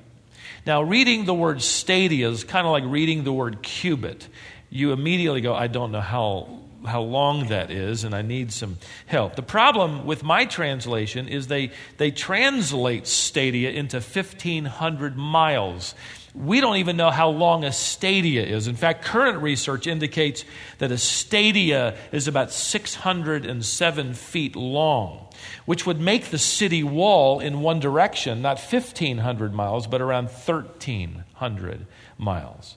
Now, 0.64 0.82
reading 0.82 1.24
the 1.24 1.34
word 1.34 1.60
stadia 1.60 2.28
is 2.30 2.44
kind 2.44 2.66
of 2.66 2.72
like 2.72 2.84
reading 2.86 3.24
the 3.24 3.32
word 3.32 3.62
cubit. 3.62 4.28
You 4.70 4.92
immediately 4.92 5.40
go, 5.40 5.54
I 5.54 5.66
don't 5.66 5.90
know 5.90 6.00
how, 6.00 6.60
how 6.86 7.02
long 7.02 7.48
that 7.48 7.72
is, 7.72 8.04
and 8.04 8.14
I 8.14 8.22
need 8.22 8.52
some 8.52 8.78
help. 9.06 9.34
The 9.34 9.42
problem 9.42 10.06
with 10.06 10.22
my 10.22 10.44
translation 10.44 11.26
is 11.26 11.48
they, 11.48 11.72
they 11.96 12.12
translate 12.12 13.08
stadia 13.08 13.70
into 13.70 13.96
1,500 13.96 15.16
miles. 15.16 15.96
We 16.34 16.60
don't 16.60 16.76
even 16.76 16.96
know 16.96 17.10
how 17.10 17.28
long 17.28 17.64
a 17.64 17.72
stadia 17.72 18.42
is. 18.44 18.66
In 18.66 18.76
fact, 18.76 19.04
current 19.04 19.42
research 19.42 19.86
indicates 19.86 20.44
that 20.78 20.90
a 20.90 20.98
stadia 20.98 21.96
is 22.10 22.26
about 22.26 22.52
607 22.52 24.14
feet 24.14 24.56
long 24.56 25.22
which 25.64 25.86
would 25.86 26.00
make 26.00 26.26
the 26.26 26.38
city 26.38 26.82
wall 26.82 27.40
in 27.40 27.60
one 27.60 27.80
direction 27.80 28.42
not 28.42 28.58
1,500 28.58 29.52
miles, 29.52 29.86
but 29.86 30.00
around 30.00 30.26
1,300 30.26 31.86
miles. 32.18 32.76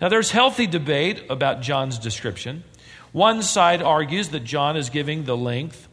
Now, 0.00 0.08
there's 0.08 0.30
healthy 0.30 0.66
debate 0.66 1.24
about 1.30 1.62
John's 1.62 1.98
description. 1.98 2.64
One 3.12 3.42
side 3.42 3.80
argues 3.80 4.30
that 4.30 4.40
John 4.40 4.76
is 4.76 4.90
giving 4.90 5.24
the 5.24 5.36
length 5.36 5.88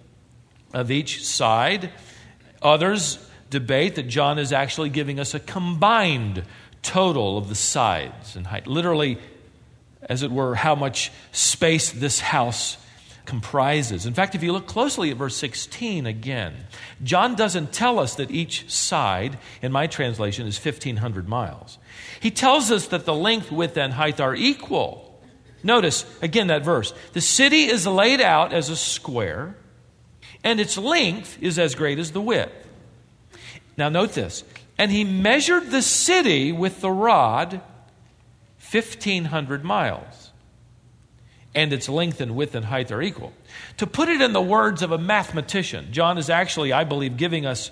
of 0.74 0.90
each 0.90 1.26
side, 1.26 1.92
others 2.62 3.20
debate 3.50 3.96
that 3.96 4.08
John 4.08 4.40
is 4.40 4.52
actually 4.54 4.90
giving 4.90 5.20
us 5.20 5.34
a 5.34 5.40
combined 5.40 6.44
total 6.82 7.38
of 7.38 7.50
the 7.50 7.56
sides 7.56 8.36
and 8.36 8.48
height. 8.48 8.68
Literally, 8.68 9.18
as 10.02 10.24
it 10.24 10.32
were, 10.32 10.56
how 10.56 10.76
much 10.76 11.12
space 11.32 11.92
this 11.92 12.20
house 12.20 12.78
comprises. 13.26 14.06
In 14.06 14.14
fact, 14.14 14.36
if 14.36 14.44
you 14.44 14.52
look 14.52 14.68
closely 14.68 15.12
at 15.12 15.18
verse 15.18 15.38
16 15.38 16.06
again, 16.06 16.54
John 17.04 17.36
doesn't 17.36 17.72
tell 17.72 18.00
us 18.00 18.16
that 18.16 18.32
each 18.32 18.70
side, 18.70 19.38
in 19.62 19.72
my 19.72 19.88
translation, 19.88 20.48
is 20.48 20.64
1,500 20.64 21.30
miles. 21.30 21.78
He 22.20 22.32
tells 22.32 22.72
us 22.72 22.88
that 22.88 23.06
the 23.06 23.14
length, 23.14 23.52
width, 23.52 23.78
and 23.78 23.94
height 23.94 24.20
are 24.20 24.36
equal. 24.36 25.20
Notice 25.64 26.06
again 26.22 26.48
that 26.48 26.66
verse. 26.66 26.94
The 27.14 27.22
city 27.22 27.64
is 27.66 27.86
laid 27.86 28.22
out 28.22 28.54
as 28.54 28.70
a 28.70 28.76
square, 28.76 29.56
and 30.44 30.60
its 30.60 30.78
length 30.78 31.38
is 31.42 31.60
as 31.60 31.76
great 31.76 32.00
as 32.00 32.12
the 32.12 32.22
width. 32.22 32.52
Now, 33.78 33.90
note 33.90 34.14
this. 34.14 34.44
And 34.82 34.92
he 34.92 35.04
measured 35.04 35.70
the 35.70 35.84
city 35.84 36.52
with 36.52 36.82
the 36.82 36.90
rod 36.90 37.62
1,500 38.72 39.64
miles 39.64 40.32
and 41.54 41.72
its 41.72 41.88
length 41.88 42.20
and 42.20 42.36
width 42.36 42.56
and 42.56 42.66
height 42.66 42.92
are 42.92 43.00
equal. 43.00 43.32
To 43.78 43.86
put 43.86 44.10
it 44.10 44.22
in 44.22 44.34
the 44.34 44.42
words 44.42 44.82
of 44.82 44.92
a 44.92 44.98
mathematician, 44.98 45.90
John 45.94 46.18
is 46.18 46.32
actually, 46.32 46.74
I 46.74 46.84
believe, 46.84 47.16
giving 47.16 47.46
us 47.46 47.70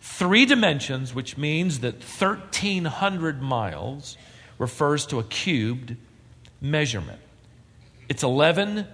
three 0.00 0.44
dimensions, 0.44 1.14
which 1.14 1.38
means 1.38 1.78
that 1.80 2.02
1,300 2.02 3.40
miles 3.40 4.16
refers 4.58 5.06
to 5.06 5.20
a 5.20 5.22
cubed 5.22 5.94
measurement. 6.60 7.20
It's 8.08 8.24
11 8.24 8.88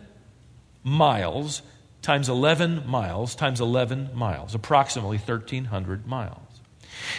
miles 0.84 1.62
times 2.02 2.28
11 2.28 2.86
miles 2.86 3.34
times 3.34 3.62
11 3.62 4.10
miles, 4.12 4.54
approximately 4.54 5.16
1,300 5.16 6.06
miles. 6.06 6.45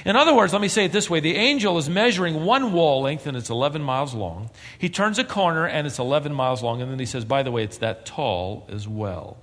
In 0.05 0.15
other 0.15 0.33
words, 0.33 0.53
let 0.53 0.61
me 0.61 0.67
say 0.67 0.85
it 0.85 0.91
this 0.91 1.09
way 1.09 1.19
the 1.19 1.35
angel 1.35 1.77
is 1.77 1.89
measuring 1.89 2.45
one 2.45 2.73
wall 2.73 3.01
length 3.01 3.27
and 3.27 3.35
it's 3.35 3.49
11 3.49 3.81
miles 3.81 4.13
long. 4.13 4.49
He 4.77 4.89
turns 4.89 5.19
a 5.19 5.23
corner 5.23 5.67
and 5.67 5.87
it's 5.87 5.99
11 5.99 6.33
miles 6.33 6.63
long, 6.63 6.81
and 6.81 6.91
then 6.91 6.99
he 6.99 7.05
says, 7.05 7.25
by 7.25 7.43
the 7.43 7.51
way, 7.51 7.63
it's 7.63 7.77
that 7.79 8.05
tall 8.05 8.67
as 8.69 8.87
well. 8.87 9.37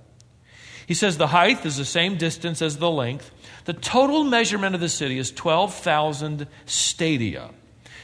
He 0.87 0.95
says 0.95 1.17
the 1.17 1.29
height 1.29 1.65
is 1.65 1.77
the 1.77 1.85
same 1.85 2.17
distance 2.17 2.61
as 2.61 2.77
the 2.77 2.91
length. 2.91 3.31
The 3.65 3.73
total 3.73 4.25
measurement 4.25 4.75
of 4.75 4.81
the 4.81 4.89
city 4.89 5.19
is 5.19 5.31
12,000 5.33 6.47
stadia, 6.67 7.51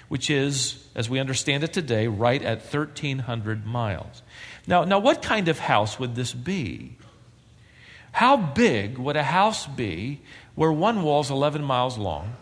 which 0.08 0.30
is, 0.30 0.88
as 0.94 1.10
we 1.10 1.18
understand 1.18 1.62
it 1.62 1.72
today, 1.72 2.06
right 2.06 2.42
at 2.42 2.58
1,300 2.62 3.66
miles. 3.66 4.22
Now, 4.66 4.84
now, 4.84 4.98
what 4.98 5.20
kind 5.20 5.48
of 5.48 5.58
house 5.58 5.98
would 5.98 6.14
this 6.14 6.32
be? 6.32 6.96
How 8.12 8.36
big 8.36 8.98
would 8.98 9.16
a 9.16 9.22
house 9.22 9.66
be 9.66 10.20
where 10.54 10.72
one 10.72 11.02
wall 11.02 11.20
is 11.20 11.30
11 11.30 11.62
miles 11.62 11.96
long, 11.96 12.34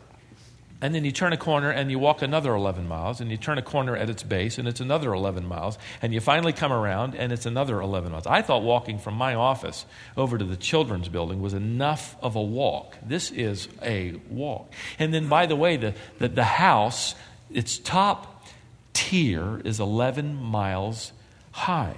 and 0.81 0.95
then 0.95 1.05
you 1.05 1.11
turn 1.11 1.33
a 1.33 1.37
corner 1.37 1.71
and 1.71 1.91
you 1.91 1.99
walk 1.99 2.23
another 2.23 2.55
11 2.55 2.87
miles, 2.87 3.21
and 3.21 3.31
you 3.31 3.37
turn 3.37 3.59
a 3.59 3.63
corner 3.63 3.97
at 3.97 4.09
its 4.09 4.23
base, 4.23 4.59
and 4.59 4.69
it's 4.69 4.81
another 4.81 5.13
11 5.13 5.47
miles, 5.47 5.77
and 6.01 6.15
you 6.15 6.21
finally 6.21 6.53
come 6.53 6.73
around 6.73 7.15
and 7.17 7.33
it's 7.33 7.47
another 7.47 7.81
11 7.81 8.13
miles. 8.13 8.27
I 8.27 8.43
thought 8.43 8.63
walking 8.63 8.99
from 8.99 9.15
my 9.15 9.35
office 9.35 9.87
over 10.17 10.39
to 10.39 10.45
the 10.45 10.57
children's 10.57 11.09
building 11.09 11.41
was 11.43 11.55
enough 11.55 12.17
of 12.23 12.37
a 12.37 12.43
walk. 12.43 12.97
This 13.05 13.31
is 13.31 13.69
a 13.83 14.13
walk. 14.31 14.73
And 14.99 15.13
then, 15.13 15.29
by 15.29 15.47
the 15.47 15.57
way, 15.57 15.77
the, 15.77 15.95
the, 16.19 16.29
the 16.29 16.45
house, 16.45 17.15
its 17.51 17.79
top 17.79 18.47
tier 18.93 19.61
is 19.65 19.81
11 19.81 20.35
miles 20.37 21.13
high. 21.51 21.97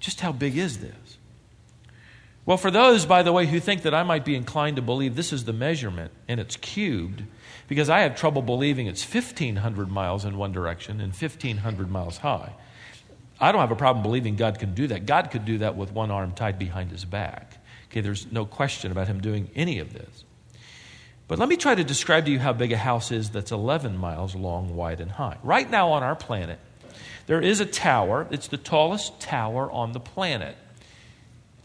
Just 0.00 0.20
how 0.20 0.32
big 0.32 0.56
is 0.56 0.78
this? 0.78 1.03
Well, 2.46 2.58
for 2.58 2.70
those, 2.70 3.06
by 3.06 3.22
the 3.22 3.32
way, 3.32 3.46
who 3.46 3.58
think 3.58 3.82
that 3.82 3.94
I 3.94 4.02
might 4.02 4.24
be 4.24 4.34
inclined 4.34 4.76
to 4.76 4.82
believe 4.82 5.16
this 5.16 5.32
is 5.32 5.44
the 5.44 5.52
measurement 5.52 6.12
and 6.28 6.38
it's 6.38 6.56
cubed, 6.56 7.22
because 7.68 7.88
I 7.88 8.00
have 8.00 8.16
trouble 8.16 8.42
believing 8.42 8.86
it's 8.86 9.02
1,500 9.02 9.90
miles 9.90 10.26
in 10.26 10.36
one 10.36 10.52
direction 10.52 11.00
and 11.00 11.12
1,500 11.12 11.90
miles 11.90 12.18
high. 12.18 12.52
I 13.40 13.50
don't 13.50 13.62
have 13.62 13.70
a 13.70 13.76
problem 13.76 14.02
believing 14.02 14.36
God 14.36 14.58
can 14.58 14.74
do 14.74 14.86
that. 14.88 15.06
God 15.06 15.30
could 15.30 15.44
do 15.44 15.58
that 15.58 15.76
with 15.76 15.90
one 15.90 16.10
arm 16.10 16.32
tied 16.32 16.58
behind 16.58 16.90
his 16.90 17.04
back. 17.04 17.56
Okay, 17.90 18.00
there's 18.00 18.30
no 18.30 18.44
question 18.44 18.92
about 18.92 19.06
him 19.06 19.20
doing 19.20 19.50
any 19.54 19.78
of 19.78 19.92
this. 19.92 20.24
But 21.26 21.38
let 21.38 21.48
me 21.48 21.56
try 21.56 21.74
to 21.74 21.84
describe 21.84 22.26
to 22.26 22.30
you 22.30 22.38
how 22.38 22.52
big 22.52 22.72
a 22.72 22.76
house 22.76 23.10
is 23.10 23.30
that's 23.30 23.52
11 23.52 23.96
miles 23.96 24.34
long, 24.34 24.76
wide, 24.76 25.00
and 25.00 25.10
high. 25.10 25.38
Right 25.42 25.68
now 25.68 25.92
on 25.92 26.02
our 26.02 26.14
planet, 26.14 26.58
there 27.26 27.40
is 27.40 27.60
a 27.60 27.66
tower. 27.66 28.26
It's 28.30 28.48
the 28.48 28.58
tallest 28.58 29.18
tower 29.20 29.70
on 29.70 29.92
the 29.92 30.00
planet. 30.00 30.56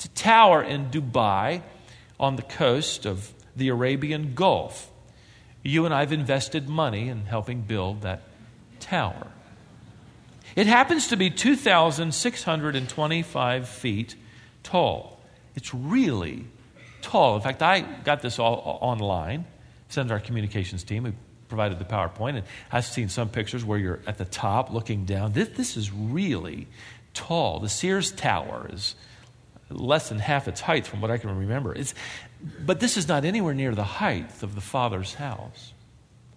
Tower 0.08 0.64
in 0.64 0.90
Dubai 0.90 1.62
on 2.20 2.38
the 2.38 2.42
coast 2.42 3.06
of 3.06 3.32
the 3.56 3.68
Arabian 3.68 4.34
Gulf. 4.34 4.90
You 5.64 5.86
and 5.86 5.94
I 5.94 6.00
have 6.00 6.12
invested 6.14 6.68
money 6.70 7.10
in 7.10 7.26
helping 7.26 7.62
build 7.62 8.02
that 8.02 8.24
tower. 8.80 9.28
It 10.56 10.66
happens 10.68 11.08
to 11.08 11.18
be 11.18 11.30
2,625 11.30 13.70
feet 13.70 14.16
tall. 14.64 15.20
It's 15.56 15.74
really 15.74 16.46
tall. 17.02 17.36
In 17.36 17.42
fact, 17.42 17.62
I 17.62 17.82
got 17.82 18.22
this 18.22 18.40
all 18.40 18.80
online, 18.82 19.46
sent 19.90 20.12
our 20.12 20.20
communications 20.20 20.84
team 20.84 21.06
who 21.06 21.14
provided 21.50 21.80
the 21.80 21.86
PowerPoint, 21.86 22.38
and 22.38 22.46
I've 22.72 22.86
seen 22.86 23.10
some 23.10 23.30
pictures 23.30 23.66
where 23.66 23.78
you're 23.78 24.00
at 24.08 24.18
the 24.18 24.26
top 24.26 24.72
looking 24.72 25.06
down. 25.06 25.34
This, 25.34 25.50
this 25.50 25.78
is 25.78 25.92
really 25.92 26.68
tall. 27.14 27.60
The 27.60 27.70
Sears 27.70 28.12
Tower 28.12 28.70
is 28.72 28.96
less 29.70 30.10
than 30.10 30.20
half 30.20 30.48
its 30.48 30.62
height 30.62 30.88
from 30.88 31.02
what 31.02 31.12
I 31.12 31.18
can 31.18 31.36
remember. 31.38 31.74
It's, 31.74 31.94
but 32.66 32.80
this 32.80 32.98
is 32.98 33.08
not 33.08 33.26
anywhere 33.26 33.54
near 33.54 33.76
the 33.76 33.84
height 33.84 34.44
of 34.44 34.56
the 34.56 34.62
Father's 34.62 35.14
house. 35.16 35.74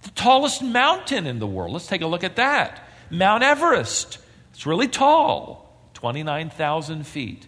The 0.03 0.11
tallest 0.11 0.63
mountain 0.63 1.27
in 1.27 1.39
the 1.39 1.47
world, 1.47 1.73
let's 1.73 1.87
take 1.87 2.03
a 2.03 2.07
look 2.07 2.25
at 2.25 2.37
that 2.37 2.89
Mount 3.11 3.43
Everest. 3.43 4.19
It's 4.53 4.67
really 4.67 4.89
tall, 4.89 5.75
29,000 5.95 7.07
feet, 7.07 7.47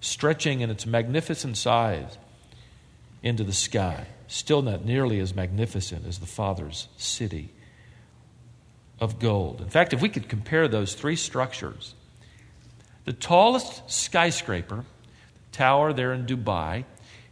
stretching 0.00 0.60
in 0.60 0.70
its 0.70 0.86
magnificent 0.86 1.56
size 1.56 2.18
into 3.22 3.44
the 3.44 3.52
sky. 3.52 4.06
Still 4.26 4.62
not 4.62 4.84
nearly 4.84 5.20
as 5.20 5.34
magnificent 5.34 6.06
as 6.06 6.18
the 6.18 6.26
Father's 6.26 6.88
city 6.96 7.50
of 9.00 9.18
gold. 9.18 9.60
In 9.60 9.68
fact, 9.68 9.92
if 9.92 10.00
we 10.00 10.08
could 10.08 10.28
compare 10.28 10.66
those 10.66 10.94
three 10.94 11.16
structures, 11.16 11.94
the 13.04 13.12
tallest 13.12 13.90
skyscraper, 13.90 14.84
tower 15.52 15.92
there 15.92 16.12
in 16.12 16.26
Dubai, 16.26 16.84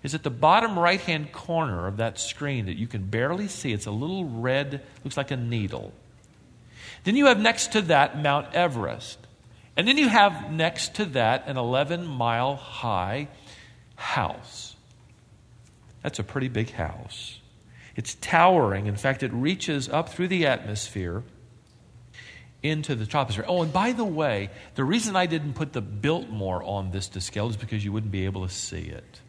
is 0.02 0.14
at 0.14 0.22
the 0.22 0.30
bottom 0.30 0.78
right 0.78 1.00
hand 1.00 1.32
corner 1.32 1.86
of 1.86 1.96
that 1.98 2.18
screen 2.18 2.66
that 2.66 2.76
you 2.76 2.86
can 2.86 3.04
barely 3.04 3.48
see. 3.48 3.72
It's 3.72 3.86
a 3.86 3.90
little 3.90 4.24
red, 4.24 4.82
looks 5.04 5.16
like 5.16 5.30
a 5.30 5.36
needle. 5.36 5.92
Then 7.04 7.16
you 7.16 7.26
have 7.26 7.38
next 7.38 7.72
to 7.72 7.82
that 7.82 8.20
Mount 8.20 8.52
Everest. 8.54 9.18
And 9.76 9.88
then 9.88 9.96
you 9.96 10.08
have 10.08 10.52
next 10.52 10.96
to 10.96 11.04
that 11.06 11.48
an 11.48 11.56
11 11.56 12.06
mile 12.06 12.56
high 12.56 13.28
house. 13.96 14.76
That's 16.02 16.18
a 16.18 16.24
pretty 16.24 16.48
big 16.48 16.72
house. 16.72 17.38
It's 17.96 18.16
towering. 18.16 18.86
In 18.86 18.96
fact, 18.96 19.22
it 19.22 19.32
reaches 19.32 19.88
up 19.88 20.08
through 20.08 20.28
the 20.28 20.46
atmosphere 20.46 21.22
into 22.62 22.94
the 22.94 23.04
troposphere. 23.04 23.44
Oh, 23.48 23.62
and 23.62 23.72
by 23.72 23.92
the 23.92 24.04
way, 24.04 24.50
the 24.74 24.84
reason 24.84 25.16
I 25.16 25.26
didn't 25.26 25.54
put 25.54 25.72
the 25.72 25.80
Biltmore 25.80 26.62
on 26.62 26.90
this 26.90 27.08
to 27.08 27.20
scale 27.20 27.48
is 27.48 27.56
because 27.56 27.84
you 27.84 27.92
wouldn't 27.92 28.12
be 28.12 28.24
able 28.24 28.46
to 28.46 28.52
see 28.52 28.82
it. 28.82 29.20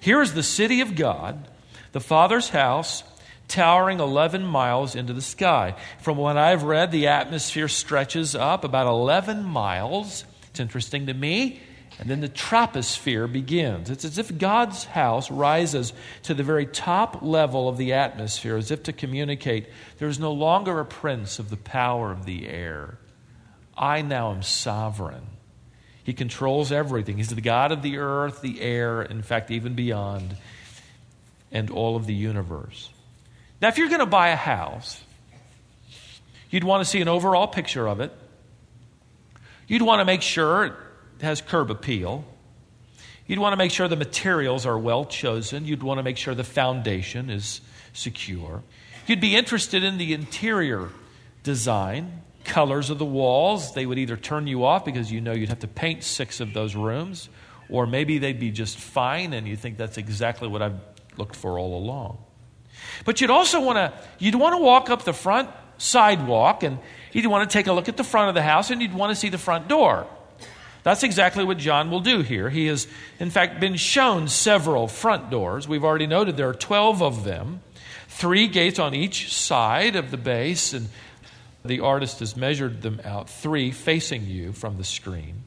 Here 0.00 0.20
is 0.20 0.34
the 0.34 0.42
city 0.42 0.82
of 0.82 0.94
God, 0.94 1.48
the 1.92 2.00
Father's 2.00 2.50
house, 2.50 3.04
towering 3.48 4.00
11 4.00 4.44
miles 4.44 4.94
into 4.94 5.14
the 5.14 5.22
sky. 5.22 5.74
From 6.00 6.18
what 6.18 6.36
I've 6.36 6.64
read, 6.64 6.90
the 6.90 7.06
atmosphere 7.06 7.68
stretches 7.68 8.34
up 8.34 8.64
about 8.64 8.86
11 8.86 9.44
miles. 9.44 10.24
It's 10.50 10.60
interesting 10.60 11.06
to 11.06 11.14
me 11.14 11.60
and 11.98 12.10
then 12.10 12.20
the 12.20 12.28
troposphere 12.28 13.30
begins. 13.30 13.88
It's 13.88 14.04
as 14.04 14.18
if 14.18 14.36
God's 14.36 14.84
house 14.84 15.30
rises 15.30 15.92
to 16.24 16.34
the 16.34 16.42
very 16.42 16.66
top 16.66 17.22
level 17.22 17.68
of 17.68 17.76
the 17.76 17.92
atmosphere, 17.92 18.56
as 18.56 18.70
if 18.70 18.82
to 18.84 18.92
communicate 18.92 19.68
there 19.98 20.08
is 20.08 20.18
no 20.18 20.32
longer 20.32 20.80
a 20.80 20.84
prince 20.84 21.38
of 21.38 21.50
the 21.50 21.56
power 21.56 22.10
of 22.10 22.24
the 22.24 22.48
air. 22.48 22.98
I 23.76 24.02
now 24.02 24.32
am 24.32 24.42
sovereign. 24.42 25.26
He 26.02 26.12
controls 26.12 26.70
everything. 26.72 27.16
He's 27.16 27.30
the 27.30 27.40
God 27.40 27.72
of 27.72 27.82
the 27.82 27.98
earth, 27.98 28.42
the 28.42 28.60
air, 28.60 29.02
in 29.02 29.22
fact, 29.22 29.50
even 29.50 29.74
beyond, 29.74 30.36
and 31.50 31.70
all 31.70 31.96
of 31.96 32.06
the 32.06 32.14
universe. 32.14 32.90
Now, 33.62 33.68
if 33.68 33.78
you're 33.78 33.88
going 33.88 34.00
to 34.00 34.06
buy 34.06 34.28
a 34.28 34.36
house, 34.36 35.02
you'd 36.50 36.64
want 36.64 36.82
to 36.82 36.84
see 36.84 37.00
an 37.00 37.08
overall 37.08 37.46
picture 37.46 37.88
of 37.88 38.00
it. 38.00 38.12
You'd 39.66 39.80
want 39.80 40.00
to 40.00 40.04
make 40.04 40.20
sure 40.20 40.76
has 41.20 41.40
curb 41.40 41.70
appeal. 41.70 42.24
You'd 43.26 43.38
want 43.38 43.52
to 43.52 43.56
make 43.56 43.70
sure 43.70 43.88
the 43.88 43.96
materials 43.96 44.66
are 44.66 44.78
well 44.78 45.04
chosen. 45.04 45.64
You'd 45.64 45.82
want 45.82 45.98
to 45.98 46.02
make 46.02 46.18
sure 46.18 46.34
the 46.34 46.44
foundation 46.44 47.30
is 47.30 47.60
secure. 47.92 48.62
You'd 49.06 49.20
be 49.20 49.34
interested 49.34 49.82
in 49.82 49.98
the 49.98 50.12
interior 50.12 50.90
design, 51.42 52.22
colors 52.44 52.90
of 52.90 52.98
the 52.98 53.04
walls. 53.04 53.72
They 53.72 53.86
would 53.86 53.98
either 53.98 54.16
turn 54.16 54.46
you 54.46 54.64
off 54.64 54.84
because 54.84 55.10
you 55.10 55.20
know 55.20 55.32
you'd 55.32 55.48
have 55.48 55.60
to 55.60 55.68
paint 55.68 56.04
six 56.04 56.40
of 56.40 56.52
those 56.52 56.74
rooms, 56.74 57.28
or 57.70 57.86
maybe 57.86 58.18
they'd 58.18 58.40
be 58.40 58.50
just 58.50 58.78
fine 58.78 59.32
and 59.32 59.46
you 59.46 59.56
think 59.56 59.78
that's 59.78 59.96
exactly 59.96 60.48
what 60.48 60.60
I've 60.60 60.78
looked 61.16 61.36
for 61.36 61.58
all 61.58 61.78
along. 61.78 62.18
But 63.04 63.20
you'd 63.20 63.30
also 63.30 63.60
want 63.60 63.76
to 63.76 63.92
you'd 64.18 64.34
want 64.34 64.54
to 64.54 64.62
walk 64.62 64.90
up 64.90 65.04
the 65.04 65.12
front 65.12 65.48
sidewalk 65.78 66.62
and 66.62 66.78
you'd 67.12 67.26
want 67.26 67.48
to 67.48 67.52
take 67.52 67.66
a 67.66 67.72
look 67.72 67.88
at 67.88 67.96
the 67.96 68.04
front 68.04 68.28
of 68.28 68.34
the 68.34 68.42
house 68.42 68.70
and 68.70 68.82
you'd 68.82 68.94
want 68.94 69.10
to 69.10 69.16
see 69.16 69.28
the 69.28 69.38
front 69.38 69.68
door. 69.68 70.06
That's 70.84 71.02
exactly 71.02 71.44
what 71.44 71.56
John 71.56 71.90
will 71.90 72.00
do 72.00 72.20
here. 72.20 72.50
He 72.50 72.66
has, 72.66 72.86
in 73.18 73.30
fact, 73.30 73.58
been 73.58 73.76
shown 73.76 74.28
several 74.28 74.86
front 74.86 75.30
doors. 75.30 75.66
We've 75.66 75.82
already 75.82 76.06
noted 76.06 76.36
there 76.36 76.50
are 76.50 76.54
12 76.54 77.02
of 77.02 77.24
them, 77.24 77.62
three 78.06 78.46
gates 78.46 78.78
on 78.78 78.94
each 78.94 79.32
side 79.32 79.96
of 79.96 80.10
the 80.10 80.18
base, 80.18 80.74
and 80.74 80.90
the 81.64 81.80
artist 81.80 82.20
has 82.20 82.36
measured 82.36 82.82
them 82.82 83.00
out, 83.02 83.30
three 83.30 83.70
facing 83.70 84.26
you 84.26 84.52
from 84.52 84.76
the 84.76 84.84
screen. 84.84 85.42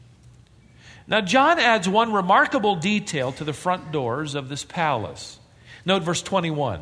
Now, 1.07 1.21
John 1.21 1.59
adds 1.59 1.87
one 1.87 2.11
remarkable 2.11 2.75
detail 2.75 3.31
to 3.33 3.43
the 3.43 3.53
front 3.53 3.91
doors 3.91 4.33
of 4.33 4.49
this 4.49 4.63
palace. 4.63 5.39
Note 5.85 6.01
verse 6.01 6.23
21. 6.23 6.81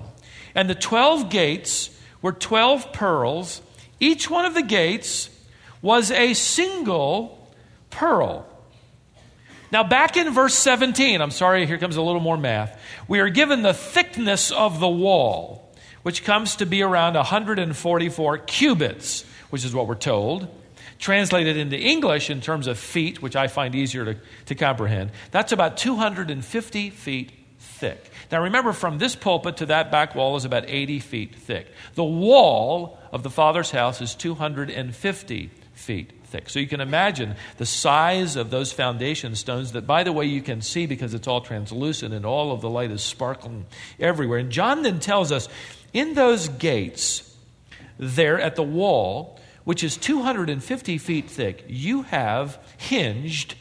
And 0.55 0.69
the 0.69 0.75
12 0.75 1.29
gates 1.29 1.89
were 2.21 2.31
12 2.31 2.93
pearls. 2.93 3.61
Each 3.99 4.29
one 4.29 4.45
of 4.45 4.53
the 4.53 4.63
gates 4.63 5.29
was 5.81 6.09
a 6.09 6.33
single 6.33 7.44
pearl. 7.95 8.45
Now, 9.71 9.83
back 9.83 10.15
in 10.15 10.31
verse 10.31 10.53
17, 10.53 11.21
I'm 11.21 11.31
sorry, 11.31 11.65
here 11.65 11.77
comes 11.77 11.95
a 11.95 12.01
little 12.01 12.21
more 12.21 12.37
math. 12.37 12.79
We 13.07 13.19
are 13.19 13.29
given 13.29 13.61
the 13.61 13.73
thickness 13.73 14.51
of 14.51 14.79
the 14.79 14.87
wall, 14.87 15.73
which 16.03 16.23
comes 16.23 16.57
to 16.57 16.65
be 16.65 16.81
around 16.81 17.15
144 17.15 18.37
cubits, 18.39 19.25
which 19.49 19.65
is 19.65 19.73
what 19.73 19.87
we're 19.87 19.95
told. 19.95 20.47
Translated 20.97 21.57
into 21.57 21.77
English 21.77 22.29
in 22.29 22.39
terms 22.39 22.67
of 22.67 22.77
feet, 22.77 23.21
which 23.21 23.35
I 23.35 23.47
find 23.47 23.75
easier 23.75 24.05
to, 24.05 24.17
to 24.45 24.55
comprehend, 24.55 25.11
that's 25.31 25.51
about 25.51 25.75
250 25.77 26.89
feet 26.91 27.31
thick. 27.59 28.11
Now 28.31 28.43
remember, 28.43 28.71
from 28.71 28.97
this 28.97 29.15
pulpit 29.15 29.57
to 29.57 29.65
that 29.65 29.91
back 29.91 30.15
wall 30.15 30.37
is 30.37 30.45
about 30.45 30.63
80 30.67 30.99
feet 30.99 31.35
thick. 31.35 31.67
The 31.95 32.03
wall 32.03 32.97
of 33.11 33.23
the 33.23 33.29
Father's 33.29 33.71
house 33.71 33.99
is 33.99 34.15
250 34.15 35.51
feet 35.73 36.14
thick. 36.25 36.49
So 36.49 36.59
you 36.59 36.67
can 36.67 36.81
imagine 36.81 37.35
the 37.57 37.65
size 37.65 38.35
of 38.35 38.49
those 38.49 38.71
foundation 38.71 39.35
stones 39.35 39.71
that, 39.71 39.87
by 39.87 40.03
the 40.03 40.11
way, 40.11 40.25
you 40.25 40.41
can 40.41 40.61
see 40.61 40.85
because 40.85 41.13
it's 41.13 41.27
all 41.27 41.41
translucent 41.41 42.13
and 42.13 42.25
all 42.25 42.51
of 42.51 42.61
the 42.61 42.69
light 42.69 42.91
is 42.91 43.03
sparkling 43.03 43.65
everywhere. 43.99 44.39
And 44.39 44.51
John 44.51 44.83
then 44.83 44.99
tells 44.99 45.31
us 45.31 45.47
in 45.93 46.13
those 46.13 46.47
gates, 46.49 47.35
there 47.97 48.39
at 48.39 48.55
the 48.55 48.63
wall, 48.63 49.39
which 49.63 49.83
is 49.83 49.97
250 49.97 50.97
feet 50.97 51.29
thick, 51.29 51.63
you 51.67 52.03
have 52.03 52.59
hinged 52.77 53.55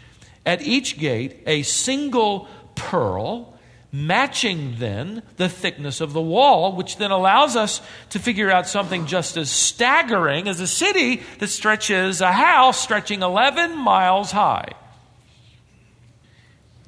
at 0.45 0.63
each 0.63 0.99
gate 0.99 1.43
a 1.47 1.63
single 1.63 2.49
pearl 2.75 3.54
matching 3.95 4.75
then 4.79 5.23
the 5.37 5.49
thickness 5.49 6.01
of 6.01 6.13
the 6.13 6.21
wall, 6.21 6.75
which 6.75 6.97
then 6.97 7.13
allows 7.13 7.55
us 7.55 7.81
to 8.11 8.19
figure 8.19 8.51
out 8.51 8.67
something 8.67 9.07
just 9.07 9.37
as 9.37 9.49
staggering 9.49 10.49
as 10.49 10.59
a 10.59 10.67
city 10.67 11.23
that 11.39 11.47
stretches 11.47 12.21
a 12.21 12.33
house 12.33 12.83
stretching 12.83 13.23
11 13.23 13.79
miles 13.79 14.33
high. 14.33 14.73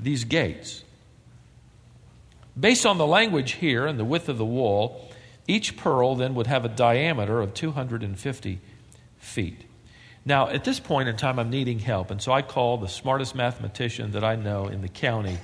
These 0.01 0.25
gates. 0.25 0.83
Based 2.59 2.85
on 2.85 2.99
the 2.99 3.07
language 3.07 3.53
here 3.53 3.87
and 3.87 4.01
the 4.01 4.05
width 4.05 4.29
of 4.29 4.37
the 4.37 4.45
wall, 4.45 5.09
each 5.47 5.77
pearl 5.77 6.17
then 6.17 6.35
would 6.35 6.49
have 6.49 6.65
a 6.65 6.69
diameter 6.69 7.41
of 7.41 7.55
250 7.55 8.61
feet. 9.19 9.65
Now, 10.25 10.49
at 10.49 10.65
this 10.65 10.81
point 10.81 11.09
in 11.09 11.17
time, 11.17 11.39
I'm 11.39 11.51
needing 11.51 11.79
help, 11.79 12.11
and 12.11 12.21
so 12.21 12.33
I 12.33 12.43
call 12.43 12.79
the 12.79 12.89
smartest 12.89 13.37
mathematician 13.37 14.11
that 14.11 14.25
I 14.25 14.35
know 14.35 14.67
in 14.67 14.83
the 14.83 14.89
county 14.89 15.39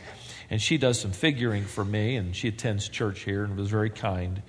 and 0.53 0.61
she 0.61 0.77
does 0.77 1.01
some 1.01 1.12
figuring 1.12 1.65
for 1.65 1.83
me, 1.83 2.17
and 2.17 2.37
she 2.37 2.49
attends 2.49 2.87
church 2.87 3.21
here 3.21 3.43
and 3.43 3.57
was 3.57 3.71
very 3.71 3.88
kind 3.88 4.43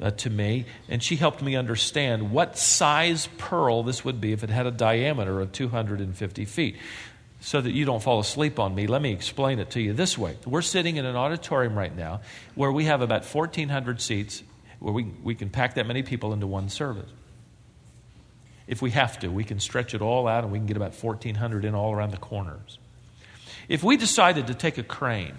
uh, 0.00 0.12
to 0.12 0.30
me. 0.30 0.64
And 0.88 1.02
she 1.02 1.16
helped 1.16 1.42
me 1.42 1.56
understand 1.56 2.30
what 2.30 2.56
size 2.56 3.28
pearl 3.36 3.82
this 3.82 4.04
would 4.04 4.20
be 4.20 4.30
if 4.30 4.44
it 4.44 4.50
had 4.50 4.68
a 4.68 4.70
diameter 4.70 5.40
of 5.40 5.50
250 5.50 6.44
feet. 6.44 6.76
So 7.40 7.60
that 7.60 7.72
you 7.72 7.84
don't 7.84 8.00
fall 8.00 8.20
asleep 8.20 8.60
on 8.60 8.76
me, 8.76 8.86
let 8.86 9.02
me 9.02 9.10
explain 9.10 9.58
it 9.58 9.70
to 9.70 9.80
you 9.80 9.92
this 9.92 10.16
way. 10.16 10.36
We're 10.46 10.62
sitting 10.62 10.98
in 10.98 11.04
an 11.04 11.16
auditorium 11.16 11.76
right 11.76 11.96
now 11.96 12.20
where 12.54 12.70
we 12.70 12.84
have 12.84 13.00
about 13.00 13.24
1,400 13.24 14.00
seats, 14.00 14.44
where 14.78 14.94
we, 14.94 15.02
we 15.24 15.34
can 15.34 15.50
pack 15.50 15.74
that 15.74 15.86
many 15.88 16.04
people 16.04 16.32
into 16.32 16.46
one 16.46 16.68
service. 16.68 17.10
If 18.68 18.82
we 18.82 18.92
have 18.92 19.18
to, 19.18 19.28
we 19.32 19.42
can 19.42 19.58
stretch 19.58 19.94
it 19.94 20.00
all 20.00 20.28
out 20.28 20.44
and 20.44 20.52
we 20.52 20.60
can 20.60 20.66
get 20.66 20.76
about 20.76 20.94
1,400 20.94 21.64
in 21.64 21.74
all 21.74 21.92
around 21.92 22.12
the 22.12 22.18
corners. 22.18 22.78
If 23.68 23.82
we 23.82 23.96
decided 23.96 24.46
to 24.48 24.54
take 24.54 24.78
a 24.78 24.82
crane 24.82 25.36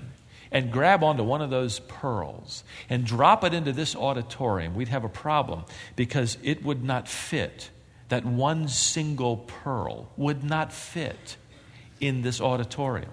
and 0.51 0.71
grab 0.71 1.03
onto 1.03 1.23
one 1.23 1.41
of 1.41 1.49
those 1.49 1.79
pearls 1.79 2.63
and 2.89 3.05
drop 3.05 3.43
it 3.43 3.53
into 3.53 3.71
this 3.71 3.95
auditorium, 3.95 4.75
we'd 4.75 4.89
have 4.89 5.03
a 5.03 5.09
problem 5.09 5.63
because 5.95 6.37
it 6.43 6.63
would 6.63 6.83
not 6.83 7.07
fit. 7.07 7.69
That 8.09 8.25
one 8.25 8.67
single 8.67 9.37
pearl 9.37 10.11
would 10.17 10.43
not 10.43 10.73
fit 10.73 11.37
in 12.01 12.21
this 12.21 12.41
auditorium. 12.41 13.11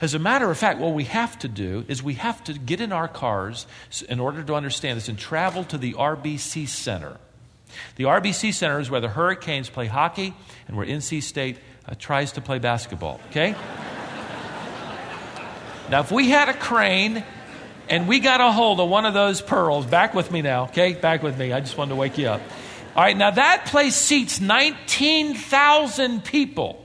As 0.00 0.14
a 0.14 0.18
matter 0.18 0.50
of 0.50 0.58
fact, 0.58 0.78
what 0.78 0.94
we 0.94 1.04
have 1.04 1.38
to 1.40 1.48
do 1.48 1.84
is 1.88 2.02
we 2.02 2.14
have 2.14 2.42
to 2.44 2.54
get 2.54 2.80
in 2.80 2.92
our 2.92 3.08
cars 3.08 3.66
in 4.08 4.20
order 4.20 4.42
to 4.42 4.54
understand 4.54 4.96
this 4.96 5.08
and 5.08 5.18
travel 5.18 5.64
to 5.64 5.78
the 5.78 5.94
RBC 5.94 6.68
Center. 6.68 7.18
The 7.96 8.04
RBC 8.04 8.54
Center 8.54 8.80
is 8.80 8.90
where 8.90 9.00
the 9.00 9.08
Hurricanes 9.08 9.70
play 9.70 9.86
hockey 9.86 10.34
and 10.66 10.76
where 10.76 10.86
NC 10.86 11.22
State 11.22 11.58
uh, 11.90 11.94
tries 11.98 12.32
to 12.32 12.40
play 12.40 12.58
basketball, 12.58 13.20
okay? 13.30 13.54
now, 15.90 16.00
if 16.00 16.12
we 16.12 16.28
had 16.28 16.48
a 16.48 16.54
crane 16.54 17.24
and 17.88 18.06
we 18.06 18.20
got 18.20 18.40
a 18.40 18.52
hold 18.52 18.80
of 18.80 18.88
one 18.88 19.06
of 19.06 19.14
those 19.14 19.40
pearls, 19.40 19.86
back 19.86 20.14
with 20.14 20.30
me 20.30 20.42
now, 20.42 20.64
okay? 20.64 20.94
Back 20.94 21.22
with 21.22 21.36
me. 21.38 21.52
I 21.52 21.60
just 21.60 21.76
wanted 21.76 21.90
to 21.90 21.96
wake 21.96 22.16
you 22.16 22.28
up. 22.28 22.40
All 22.94 23.02
right, 23.02 23.16
now 23.16 23.30
that 23.30 23.66
place 23.66 23.94
seats 23.94 24.40
19,000 24.40 26.24
people. 26.24 26.84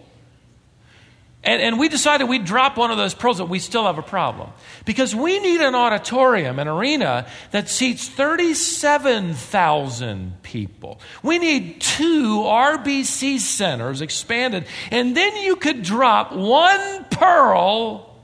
And, 1.46 1.62
and 1.62 1.78
we 1.78 1.90
decided 1.90 2.28
we'd 2.28 2.44
drop 2.44 2.76
one 2.76 2.90
of 2.90 2.98
those 2.98 3.14
pearls, 3.14 3.38
but 3.38 3.50
we 3.50 3.60
still 3.60 3.86
have 3.86 4.00
a 4.00 4.04
problem. 4.04 4.50
Because 4.84 5.16
we 5.16 5.38
need 5.40 5.62
an 5.62 5.76
auditorium, 5.76 6.58
an 6.58 6.68
arena 6.68 7.28
that 7.52 7.70
seats 7.70 8.10
37,000 8.10 10.42
people. 10.42 11.00
We 11.22 11.38
need 11.38 11.82
two 11.82 12.40
RBC 12.40 13.38
centers 13.40 14.02
expanded, 14.02 14.66
and 14.90 15.16
then 15.16 15.38
you 15.38 15.56
could 15.56 15.84
drop 15.84 16.34
one 16.34 17.06
pearl 17.12 18.18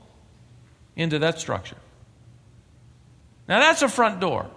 into 0.96 1.20
that 1.20 1.38
structure. 1.38 1.76
Now, 3.48 3.60
that's 3.60 3.82
a 3.82 3.88
front 3.88 4.18
door. 4.18 4.50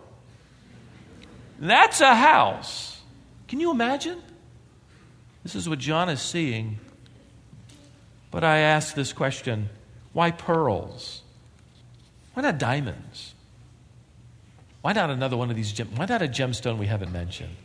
That's 1.60 2.01
a 2.01 2.15
house. 2.15 2.99
Can 3.47 3.60
you 3.60 3.69
imagine? 3.69 4.19
This 5.43 5.54
is 5.54 5.69
what 5.69 5.78
John 5.78 6.10
is 6.10 6.19
seeing 6.19 6.80
but 8.35 8.43
I 8.43 8.57
ask 8.57 8.95
this 8.95 9.13
question 9.13 9.69
why 10.11 10.29
pearls? 10.29 11.21
Why 12.33 12.43
not 12.43 12.57
diamonds? 12.57 13.33
Why 14.81 14.91
not 14.91 15.09
another 15.09 15.37
one 15.37 15.49
of 15.49 15.55
these 15.55 15.71
gems? 15.71 15.97
Why 15.97 16.05
not 16.05 16.21
a 16.21 16.27
gemstone 16.27 16.77
we 16.77 16.87
haven't 16.87 17.13
mentioned? 17.13 17.55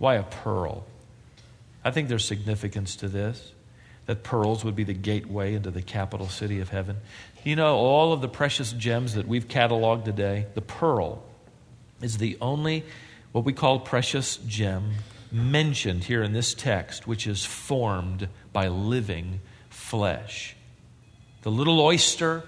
Why 0.00 0.16
a 0.16 0.24
pearl? 0.24 0.84
I 1.84 1.92
think 1.92 2.08
there's 2.08 2.24
significance 2.24 2.96
to 2.96 3.08
this 3.08 3.52
that 4.06 4.24
pearls 4.24 4.64
would 4.64 4.74
be 4.74 4.82
the 4.82 4.94
gateway 4.94 5.54
into 5.54 5.70
the 5.70 5.82
capital 5.82 6.26
city 6.26 6.58
of 6.58 6.70
heaven. 6.70 6.96
You 7.44 7.54
know, 7.54 7.76
all 7.76 8.12
of 8.12 8.20
the 8.20 8.26
precious 8.26 8.72
gems 8.72 9.14
that 9.14 9.28
we've 9.28 9.46
cataloged 9.46 10.04
today, 10.04 10.46
the 10.54 10.60
pearl 10.60 11.22
is 12.02 12.18
the 12.18 12.36
only 12.40 12.84
what 13.30 13.44
we 13.44 13.52
call 13.52 13.78
precious 13.78 14.38
gem 14.38 14.94
mentioned 15.30 16.02
here 16.02 16.24
in 16.24 16.32
this 16.32 16.52
text, 16.52 17.06
which 17.06 17.28
is 17.28 17.44
formed 17.44 18.28
by 18.52 18.66
living 18.66 19.38
flesh. 19.88 20.54
The 21.42 21.50
little 21.50 21.80
oyster 21.80 22.44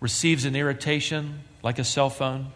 receives 0.00 0.46
an 0.46 0.56
irritation 0.56 1.40
like 1.62 1.78
a 1.78 1.84
cell 1.84 2.08
phone. 2.08 2.46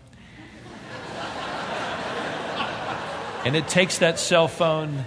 and 3.45 3.55
it 3.55 3.69
takes 3.69 3.99
that 3.99 4.19
cell 4.19 4.49
phone, 4.49 5.05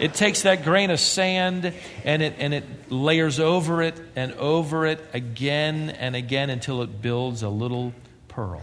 it 0.00 0.14
takes 0.14 0.42
that 0.42 0.64
grain 0.64 0.90
of 0.90 0.98
sand 0.98 1.72
and 2.04 2.22
it, 2.22 2.34
and 2.38 2.52
it 2.52 2.90
layers 2.90 3.38
over 3.38 3.80
it 3.80 3.94
and 4.16 4.32
over 4.32 4.86
it 4.86 5.00
again 5.12 5.90
and 5.90 6.16
again 6.16 6.50
until 6.50 6.82
it 6.82 7.00
builds 7.00 7.44
a 7.44 7.48
little 7.48 7.94
pearl. 8.26 8.62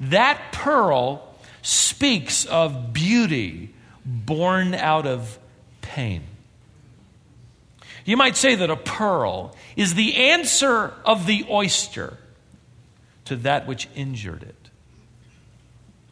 That 0.00 0.38
pearl 0.52 1.34
speaks 1.62 2.44
of 2.44 2.92
beauty 2.92 3.72
born 4.04 4.74
out 4.74 5.06
of 5.06 5.38
pain. 5.80 6.24
You 8.04 8.16
might 8.16 8.36
say 8.36 8.54
that 8.54 8.70
a 8.70 8.76
pearl 8.76 9.54
is 9.76 9.94
the 9.94 10.16
answer 10.16 10.92
of 11.04 11.26
the 11.26 11.46
oyster 11.50 12.16
to 13.26 13.36
that 13.36 13.66
which 13.66 13.88
injured 13.94 14.42
it. 14.42 14.70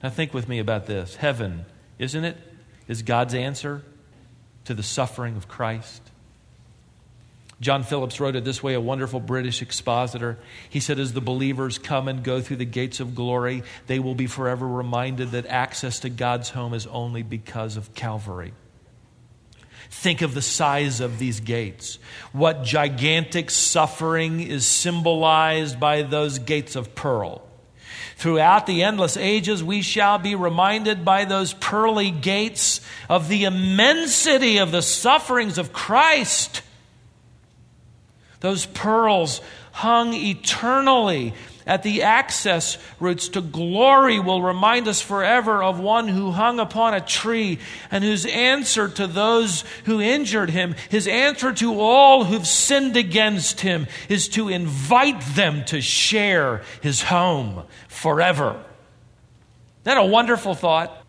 Now, 0.03 0.11
think 0.11 0.33
with 0.33 0.49
me 0.49 0.59
about 0.59 0.87
this. 0.87 1.17
Heaven, 1.17 1.65
isn't 1.99 2.25
it, 2.25 2.37
is 2.87 3.03
God's 3.03 3.35
answer 3.35 3.83
to 4.67 4.75
the 4.75 4.83
suffering 4.83 5.37
of 5.37 5.49
Christ. 5.49 6.03
John 7.61 7.83
Phillips 7.83 8.21
wrote 8.21 8.37
it 8.37 8.45
this 8.45 8.63
way, 8.63 8.75
a 8.75 8.81
wonderful 8.81 9.19
British 9.19 9.63
expositor. 9.63 10.39
He 10.71 10.79
said, 10.79 11.01
As 11.01 11.13
the 11.13 11.21
believers 11.21 11.79
come 11.79 12.07
and 12.07 12.23
go 12.23 12.41
through 12.41 12.59
the 12.59 12.65
gates 12.65 13.01
of 13.01 13.17
glory, 13.17 13.65
they 13.89 13.99
will 13.99 14.15
be 14.15 14.29
forever 14.29 14.67
reminded 14.67 15.33
that 15.33 15.47
access 15.47 16.01
to 16.01 16.09
God's 16.09 16.51
home 16.51 16.73
is 16.73 16.87
only 16.87 17.25
because 17.25 17.77
of 17.77 17.95
Calvary. 17.95 18.53
Think 19.91 20.23
of 20.23 20.35
the 20.35 20.43
size 20.43 21.01
of 21.01 21.19
these 21.19 21.41
gates. 21.41 21.99
What 22.33 22.63
gigantic 22.63 23.51
suffering 23.51 24.41
is 24.41 24.67
symbolized 24.67 25.81
by 25.81 26.03
those 26.03 26.39
gates 26.39 26.77
of 26.77 26.95
pearl. 26.95 27.43
Throughout 28.17 28.67
the 28.67 28.83
endless 28.83 29.17
ages, 29.17 29.63
we 29.63 29.81
shall 29.81 30.19
be 30.19 30.35
reminded 30.35 31.05
by 31.05 31.25
those 31.25 31.53
pearly 31.55 32.11
gates 32.11 32.81
of 33.09 33.29
the 33.29 33.45
immensity 33.45 34.59
of 34.59 34.73
the 34.73 34.83
sufferings 34.83 35.57
of 35.57 35.73
Christ. 35.73 36.63
Those 38.41 38.67
pearls 38.67 39.41
hung 39.73 40.15
eternally 40.15 41.33
at 41.69 41.83
the 41.83 42.03
access 42.03 42.79
routes 42.99 43.29
to 43.29 43.43
glory 43.43 44.19
will 44.19 44.43
remind 44.43 44.89
us 44.89 45.03
forever 45.03 45.63
of 45.63 45.79
one 45.79 46.09
who 46.09 46.33
hung 46.33 46.59
upon 46.59 46.95
a 46.95 47.01
tree 47.01 47.59
and 47.91 48.03
whose 48.03 48.25
answer 48.25 48.89
to 48.89 49.07
those 49.07 49.65
who 49.85 50.01
injured 50.01 50.49
him, 50.49 50.75
his 50.89 51.07
answer 51.07 51.53
to 51.53 51.79
all 51.79 52.25
who've 52.25 52.47
sinned 52.47 52.97
against 52.97 53.61
him, 53.61 53.87
is 54.09 54.29
to 54.31 54.49
invite 54.49 55.21
them 55.35 55.63
to 55.67 55.83
share 55.83 56.63
his 56.81 57.03
home 57.03 57.65
forever. 57.87 58.51
Isn't 58.51 58.65
that 59.85 59.99
a 59.99 60.05
wonderful 60.05 60.55
thought? 60.55 61.05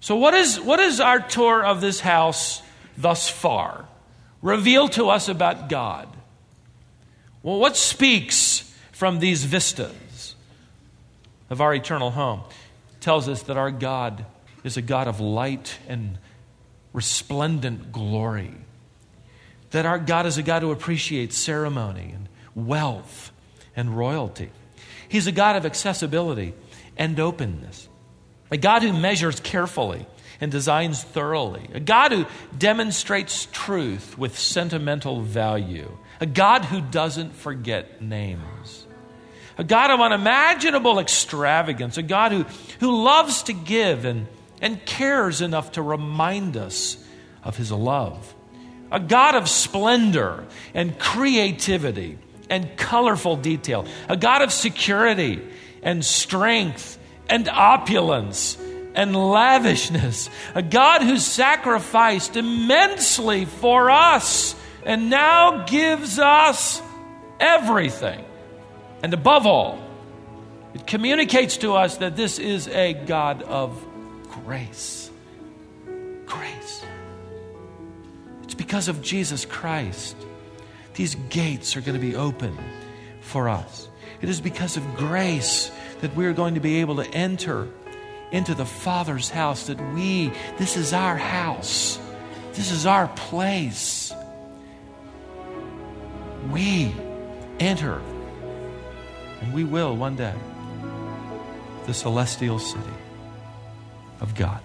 So, 0.00 0.16
what 0.16 0.34
is, 0.34 0.60
what 0.60 0.80
is 0.80 1.00
our 1.00 1.18
tour 1.18 1.64
of 1.64 1.80
this 1.80 2.00
house 2.00 2.62
thus 2.96 3.28
far? 3.28 3.86
Reveal 4.42 4.88
to 4.90 5.08
us 5.08 5.28
about 5.28 5.70
God. 5.70 6.08
Well, 7.42 7.58
what 7.58 7.76
speaks 7.76 8.69
from 9.00 9.18
these 9.18 9.44
vistas 9.44 10.34
of 11.48 11.62
our 11.62 11.74
eternal 11.74 12.10
home? 12.10 12.42
tells 13.00 13.30
us 13.30 13.44
that 13.44 13.56
our 13.56 13.70
God 13.70 14.26
is 14.62 14.76
a 14.76 14.82
God 14.82 15.08
of 15.08 15.20
light 15.20 15.78
and 15.88 16.18
resplendent 16.92 17.92
glory. 17.92 18.52
That 19.70 19.86
our 19.86 19.98
God 19.98 20.26
is 20.26 20.36
a 20.36 20.42
God 20.42 20.60
who 20.60 20.70
appreciates 20.70 21.34
ceremony 21.34 22.14
and 22.14 22.28
wealth 22.54 23.32
and 23.74 23.96
royalty. 23.96 24.50
He's 25.08 25.26
a 25.26 25.32
God 25.32 25.56
of 25.56 25.64
accessibility 25.64 26.52
and 26.98 27.18
openness. 27.18 27.88
A 28.50 28.58
God 28.58 28.82
who 28.82 28.92
measures 28.92 29.40
carefully 29.40 30.04
and 30.42 30.52
designs 30.52 31.02
thoroughly. 31.02 31.70
A 31.72 31.80
God 31.80 32.12
who 32.12 32.26
demonstrates 32.58 33.48
truth 33.50 34.18
with 34.18 34.38
sentimental 34.38 35.22
value. 35.22 35.96
A 36.20 36.26
God 36.26 36.66
who 36.66 36.82
doesn't 36.82 37.34
forget 37.34 38.02
names. 38.02 38.86
A 39.60 39.64
God 39.64 39.90
of 39.90 40.00
unimaginable 40.00 41.00
extravagance. 41.00 41.98
A 41.98 42.02
God 42.02 42.32
who, 42.32 42.44
who 42.80 43.04
loves 43.04 43.42
to 43.42 43.52
give 43.52 44.06
and, 44.06 44.26
and 44.62 44.82
cares 44.86 45.42
enough 45.42 45.72
to 45.72 45.82
remind 45.82 46.56
us 46.56 46.96
of 47.44 47.58
his 47.58 47.70
love. 47.70 48.34
A 48.90 48.98
God 48.98 49.34
of 49.34 49.50
splendor 49.50 50.46
and 50.72 50.98
creativity 50.98 52.16
and 52.48 52.74
colorful 52.78 53.36
detail. 53.36 53.84
A 54.08 54.16
God 54.16 54.40
of 54.40 54.50
security 54.50 55.46
and 55.82 56.02
strength 56.02 56.98
and 57.28 57.46
opulence 57.46 58.56
and 58.94 59.14
lavishness. 59.14 60.30
A 60.54 60.62
God 60.62 61.02
who 61.02 61.18
sacrificed 61.18 62.34
immensely 62.34 63.44
for 63.44 63.90
us 63.90 64.54
and 64.86 65.10
now 65.10 65.66
gives 65.66 66.18
us 66.18 66.80
everything. 67.38 68.24
And 69.02 69.14
above 69.14 69.46
all, 69.46 69.78
it 70.74 70.86
communicates 70.86 71.58
to 71.58 71.74
us 71.74 71.98
that 71.98 72.16
this 72.16 72.38
is 72.38 72.68
a 72.68 72.94
God 72.94 73.42
of 73.42 73.84
grace. 74.44 75.10
Grace. 76.26 76.84
It's 78.44 78.54
because 78.54 78.88
of 78.88 79.02
Jesus 79.02 79.44
Christ. 79.44 80.16
These 80.94 81.16
gates 81.28 81.76
are 81.76 81.80
going 81.80 81.98
to 81.98 82.00
be 82.00 82.14
open 82.14 82.56
for 83.20 83.48
us. 83.48 83.88
It 84.20 84.28
is 84.28 84.40
because 84.40 84.76
of 84.76 84.96
grace 84.96 85.70
that 86.00 86.14
we're 86.14 86.32
going 86.32 86.54
to 86.54 86.60
be 86.60 86.80
able 86.80 86.96
to 86.96 87.06
enter 87.10 87.68
into 88.32 88.54
the 88.54 88.66
Father's 88.66 89.28
house, 89.30 89.66
that 89.66 89.80
we, 89.94 90.30
this 90.58 90.76
is 90.76 90.92
our 90.92 91.16
house, 91.16 91.98
this 92.52 92.70
is 92.70 92.86
our 92.86 93.08
place. 93.08 94.12
We 96.50 96.94
enter, 97.58 98.00
and 99.40 99.52
we 99.52 99.64
will 99.64 99.96
one 99.96 100.16
day, 100.16 100.34
the 101.86 101.94
celestial 101.94 102.58
city 102.58 102.94
of 104.20 104.34
God. 104.34 104.60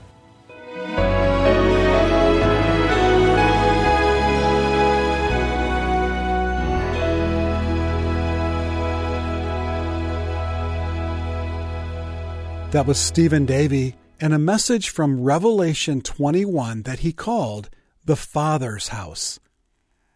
That 12.72 12.88
was 12.88 13.00
Stephen 13.00 13.46
Davey 13.46 13.96
and 14.20 14.34
a 14.34 14.38
message 14.38 14.90
from 14.90 15.24
Revelation 15.24 16.02
21 16.02 16.82
that 16.82 17.00
he 17.00 17.14
called 17.14 17.70
the 18.04 18.18
Father's 18.18 18.90
House. 18.90 19.40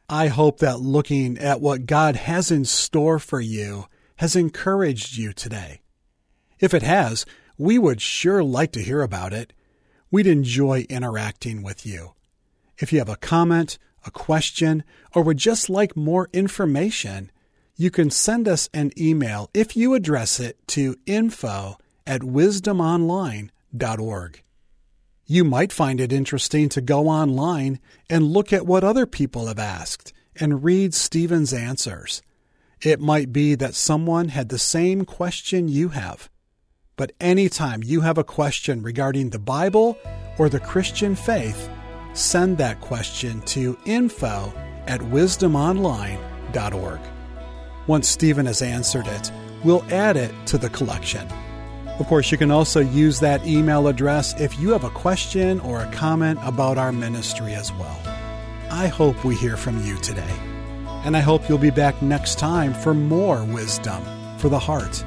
I 0.10 0.28
hope 0.28 0.60
that 0.60 0.82
looking 0.82 1.38
at 1.38 1.62
what 1.62 1.86
God 1.86 2.17
has 2.17 2.52
in 2.52 2.65
store 2.65 3.17
for 3.17 3.39
you 3.39 3.86
has 4.19 4.36
encouraged 4.36 5.17
you 5.17 5.32
today. 5.32 5.79
If 6.60 6.73
it 6.73 6.84
has, 6.84 7.25
we 7.58 7.79
would 7.79 8.01
sure 8.01 8.43
like 8.43 8.73
to 8.73 8.84
hear 8.84 9.01
about 9.01 9.32
it. 9.32 9.53
We'd 10.12 10.27
enjoy 10.27 10.86
interacting 10.89 11.63
with 11.63 11.86
you. 11.86 12.15
If 12.77 12.91
you 12.91 12.99
have 12.99 13.08
a 13.08 13.15
comment, 13.15 13.77
a 14.05 14.12
question, 14.12 14.84
or 15.15 15.23
would 15.23 15.38
just 15.38 15.69
like 15.69 15.95
more 15.95 16.27
information, 16.34 17.32
you 17.77 17.89
can 17.89 18.10
send 18.10 18.49
us 18.49 18.67
an 18.73 18.91
email 18.97 19.49
if 19.53 19.77
you 19.77 19.93
address 19.93 20.41
it 20.41 20.58
to 20.67 20.97
info 21.05 21.77
at 22.05 22.19
wisdomonline.org. 22.19 24.43
You 25.27 25.43
might 25.45 25.71
find 25.71 26.01
it 26.01 26.12
interesting 26.12 26.67
to 26.69 26.82
go 26.82 27.08
online 27.08 27.79
and 28.10 28.34
look 28.34 28.51
at 28.51 28.65
what 28.65 28.84
other 28.84 29.05
people 29.05 29.47
have 29.47 29.60
asked 29.60 30.12
and 30.36 30.62
read 30.62 30.93
Stephen's 30.93 31.53
answers. 31.53 32.21
It 32.81 33.01
might 33.01 33.33
be 33.33 33.55
that 33.55 33.75
someone 33.75 34.29
had 34.29 34.47
the 34.47 34.57
same 34.57 35.03
question 35.03 35.67
you 35.67 35.89
have. 35.89 36.29
But 36.95 37.11
anytime 37.19 37.83
you 37.83 38.01
have 38.01 38.17
a 38.17 38.23
question 38.23 38.81
regarding 38.81 39.29
the 39.29 39.39
Bible 39.39 39.97
or 40.37 40.47
the 40.47 40.61
Christian 40.61 41.13
faith, 41.15 41.69
send 42.13 42.57
that 42.57 42.79
question 42.79 43.41
to 43.41 43.77
info 43.85 44.53
at 44.87 45.01
wisdomonline.org. 45.01 46.99
Once 47.87 48.07
Stephen 48.07 48.45
has 48.45 48.61
answered 48.61 49.07
it, 49.07 49.31
we'll 49.65 49.83
add 49.91 50.15
it 50.15 50.33
to 50.47 50.57
the 50.57 50.69
collection. 50.69 51.27
Of 51.99 52.07
course, 52.07 52.31
you 52.31 52.37
can 52.37 52.51
also 52.51 52.79
use 52.79 53.19
that 53.19 53.45
email 53.45 53.89
address 53.89 54.39
if 54.39 54.57
you 54.57 54.69
have 54.69 54.85
a 54.85 54.89
question 54.89 55.59
or 55.61 55.81
a 55.81 55.91
comment 55.91 56.39
about 56.43 56.77
our 56.77 56.93
ministry 56.93 57.53
as 57.55 57.73
well. 57.73 57.99
I 58.71 58.87
hope 58.87 59.25
we 59.25 59.35
hear 59.35 59.57
from 59.57 59.83
you 59.85 59.97
today. 59.97 60.59
And 61.05 61.15
I 61.15 61.21
hope 61.21 61.47
you'll 61.47 61.57
be 61.57 61.69
back 61.71 62.01
next 62.01 62.39
time 62.39 62.73
for 62.73 62.93
more 62.93 63.43
wisdom 63.43 64.03
for 64.38 64.49
the 64.49 64.59
heart 64.59 65.03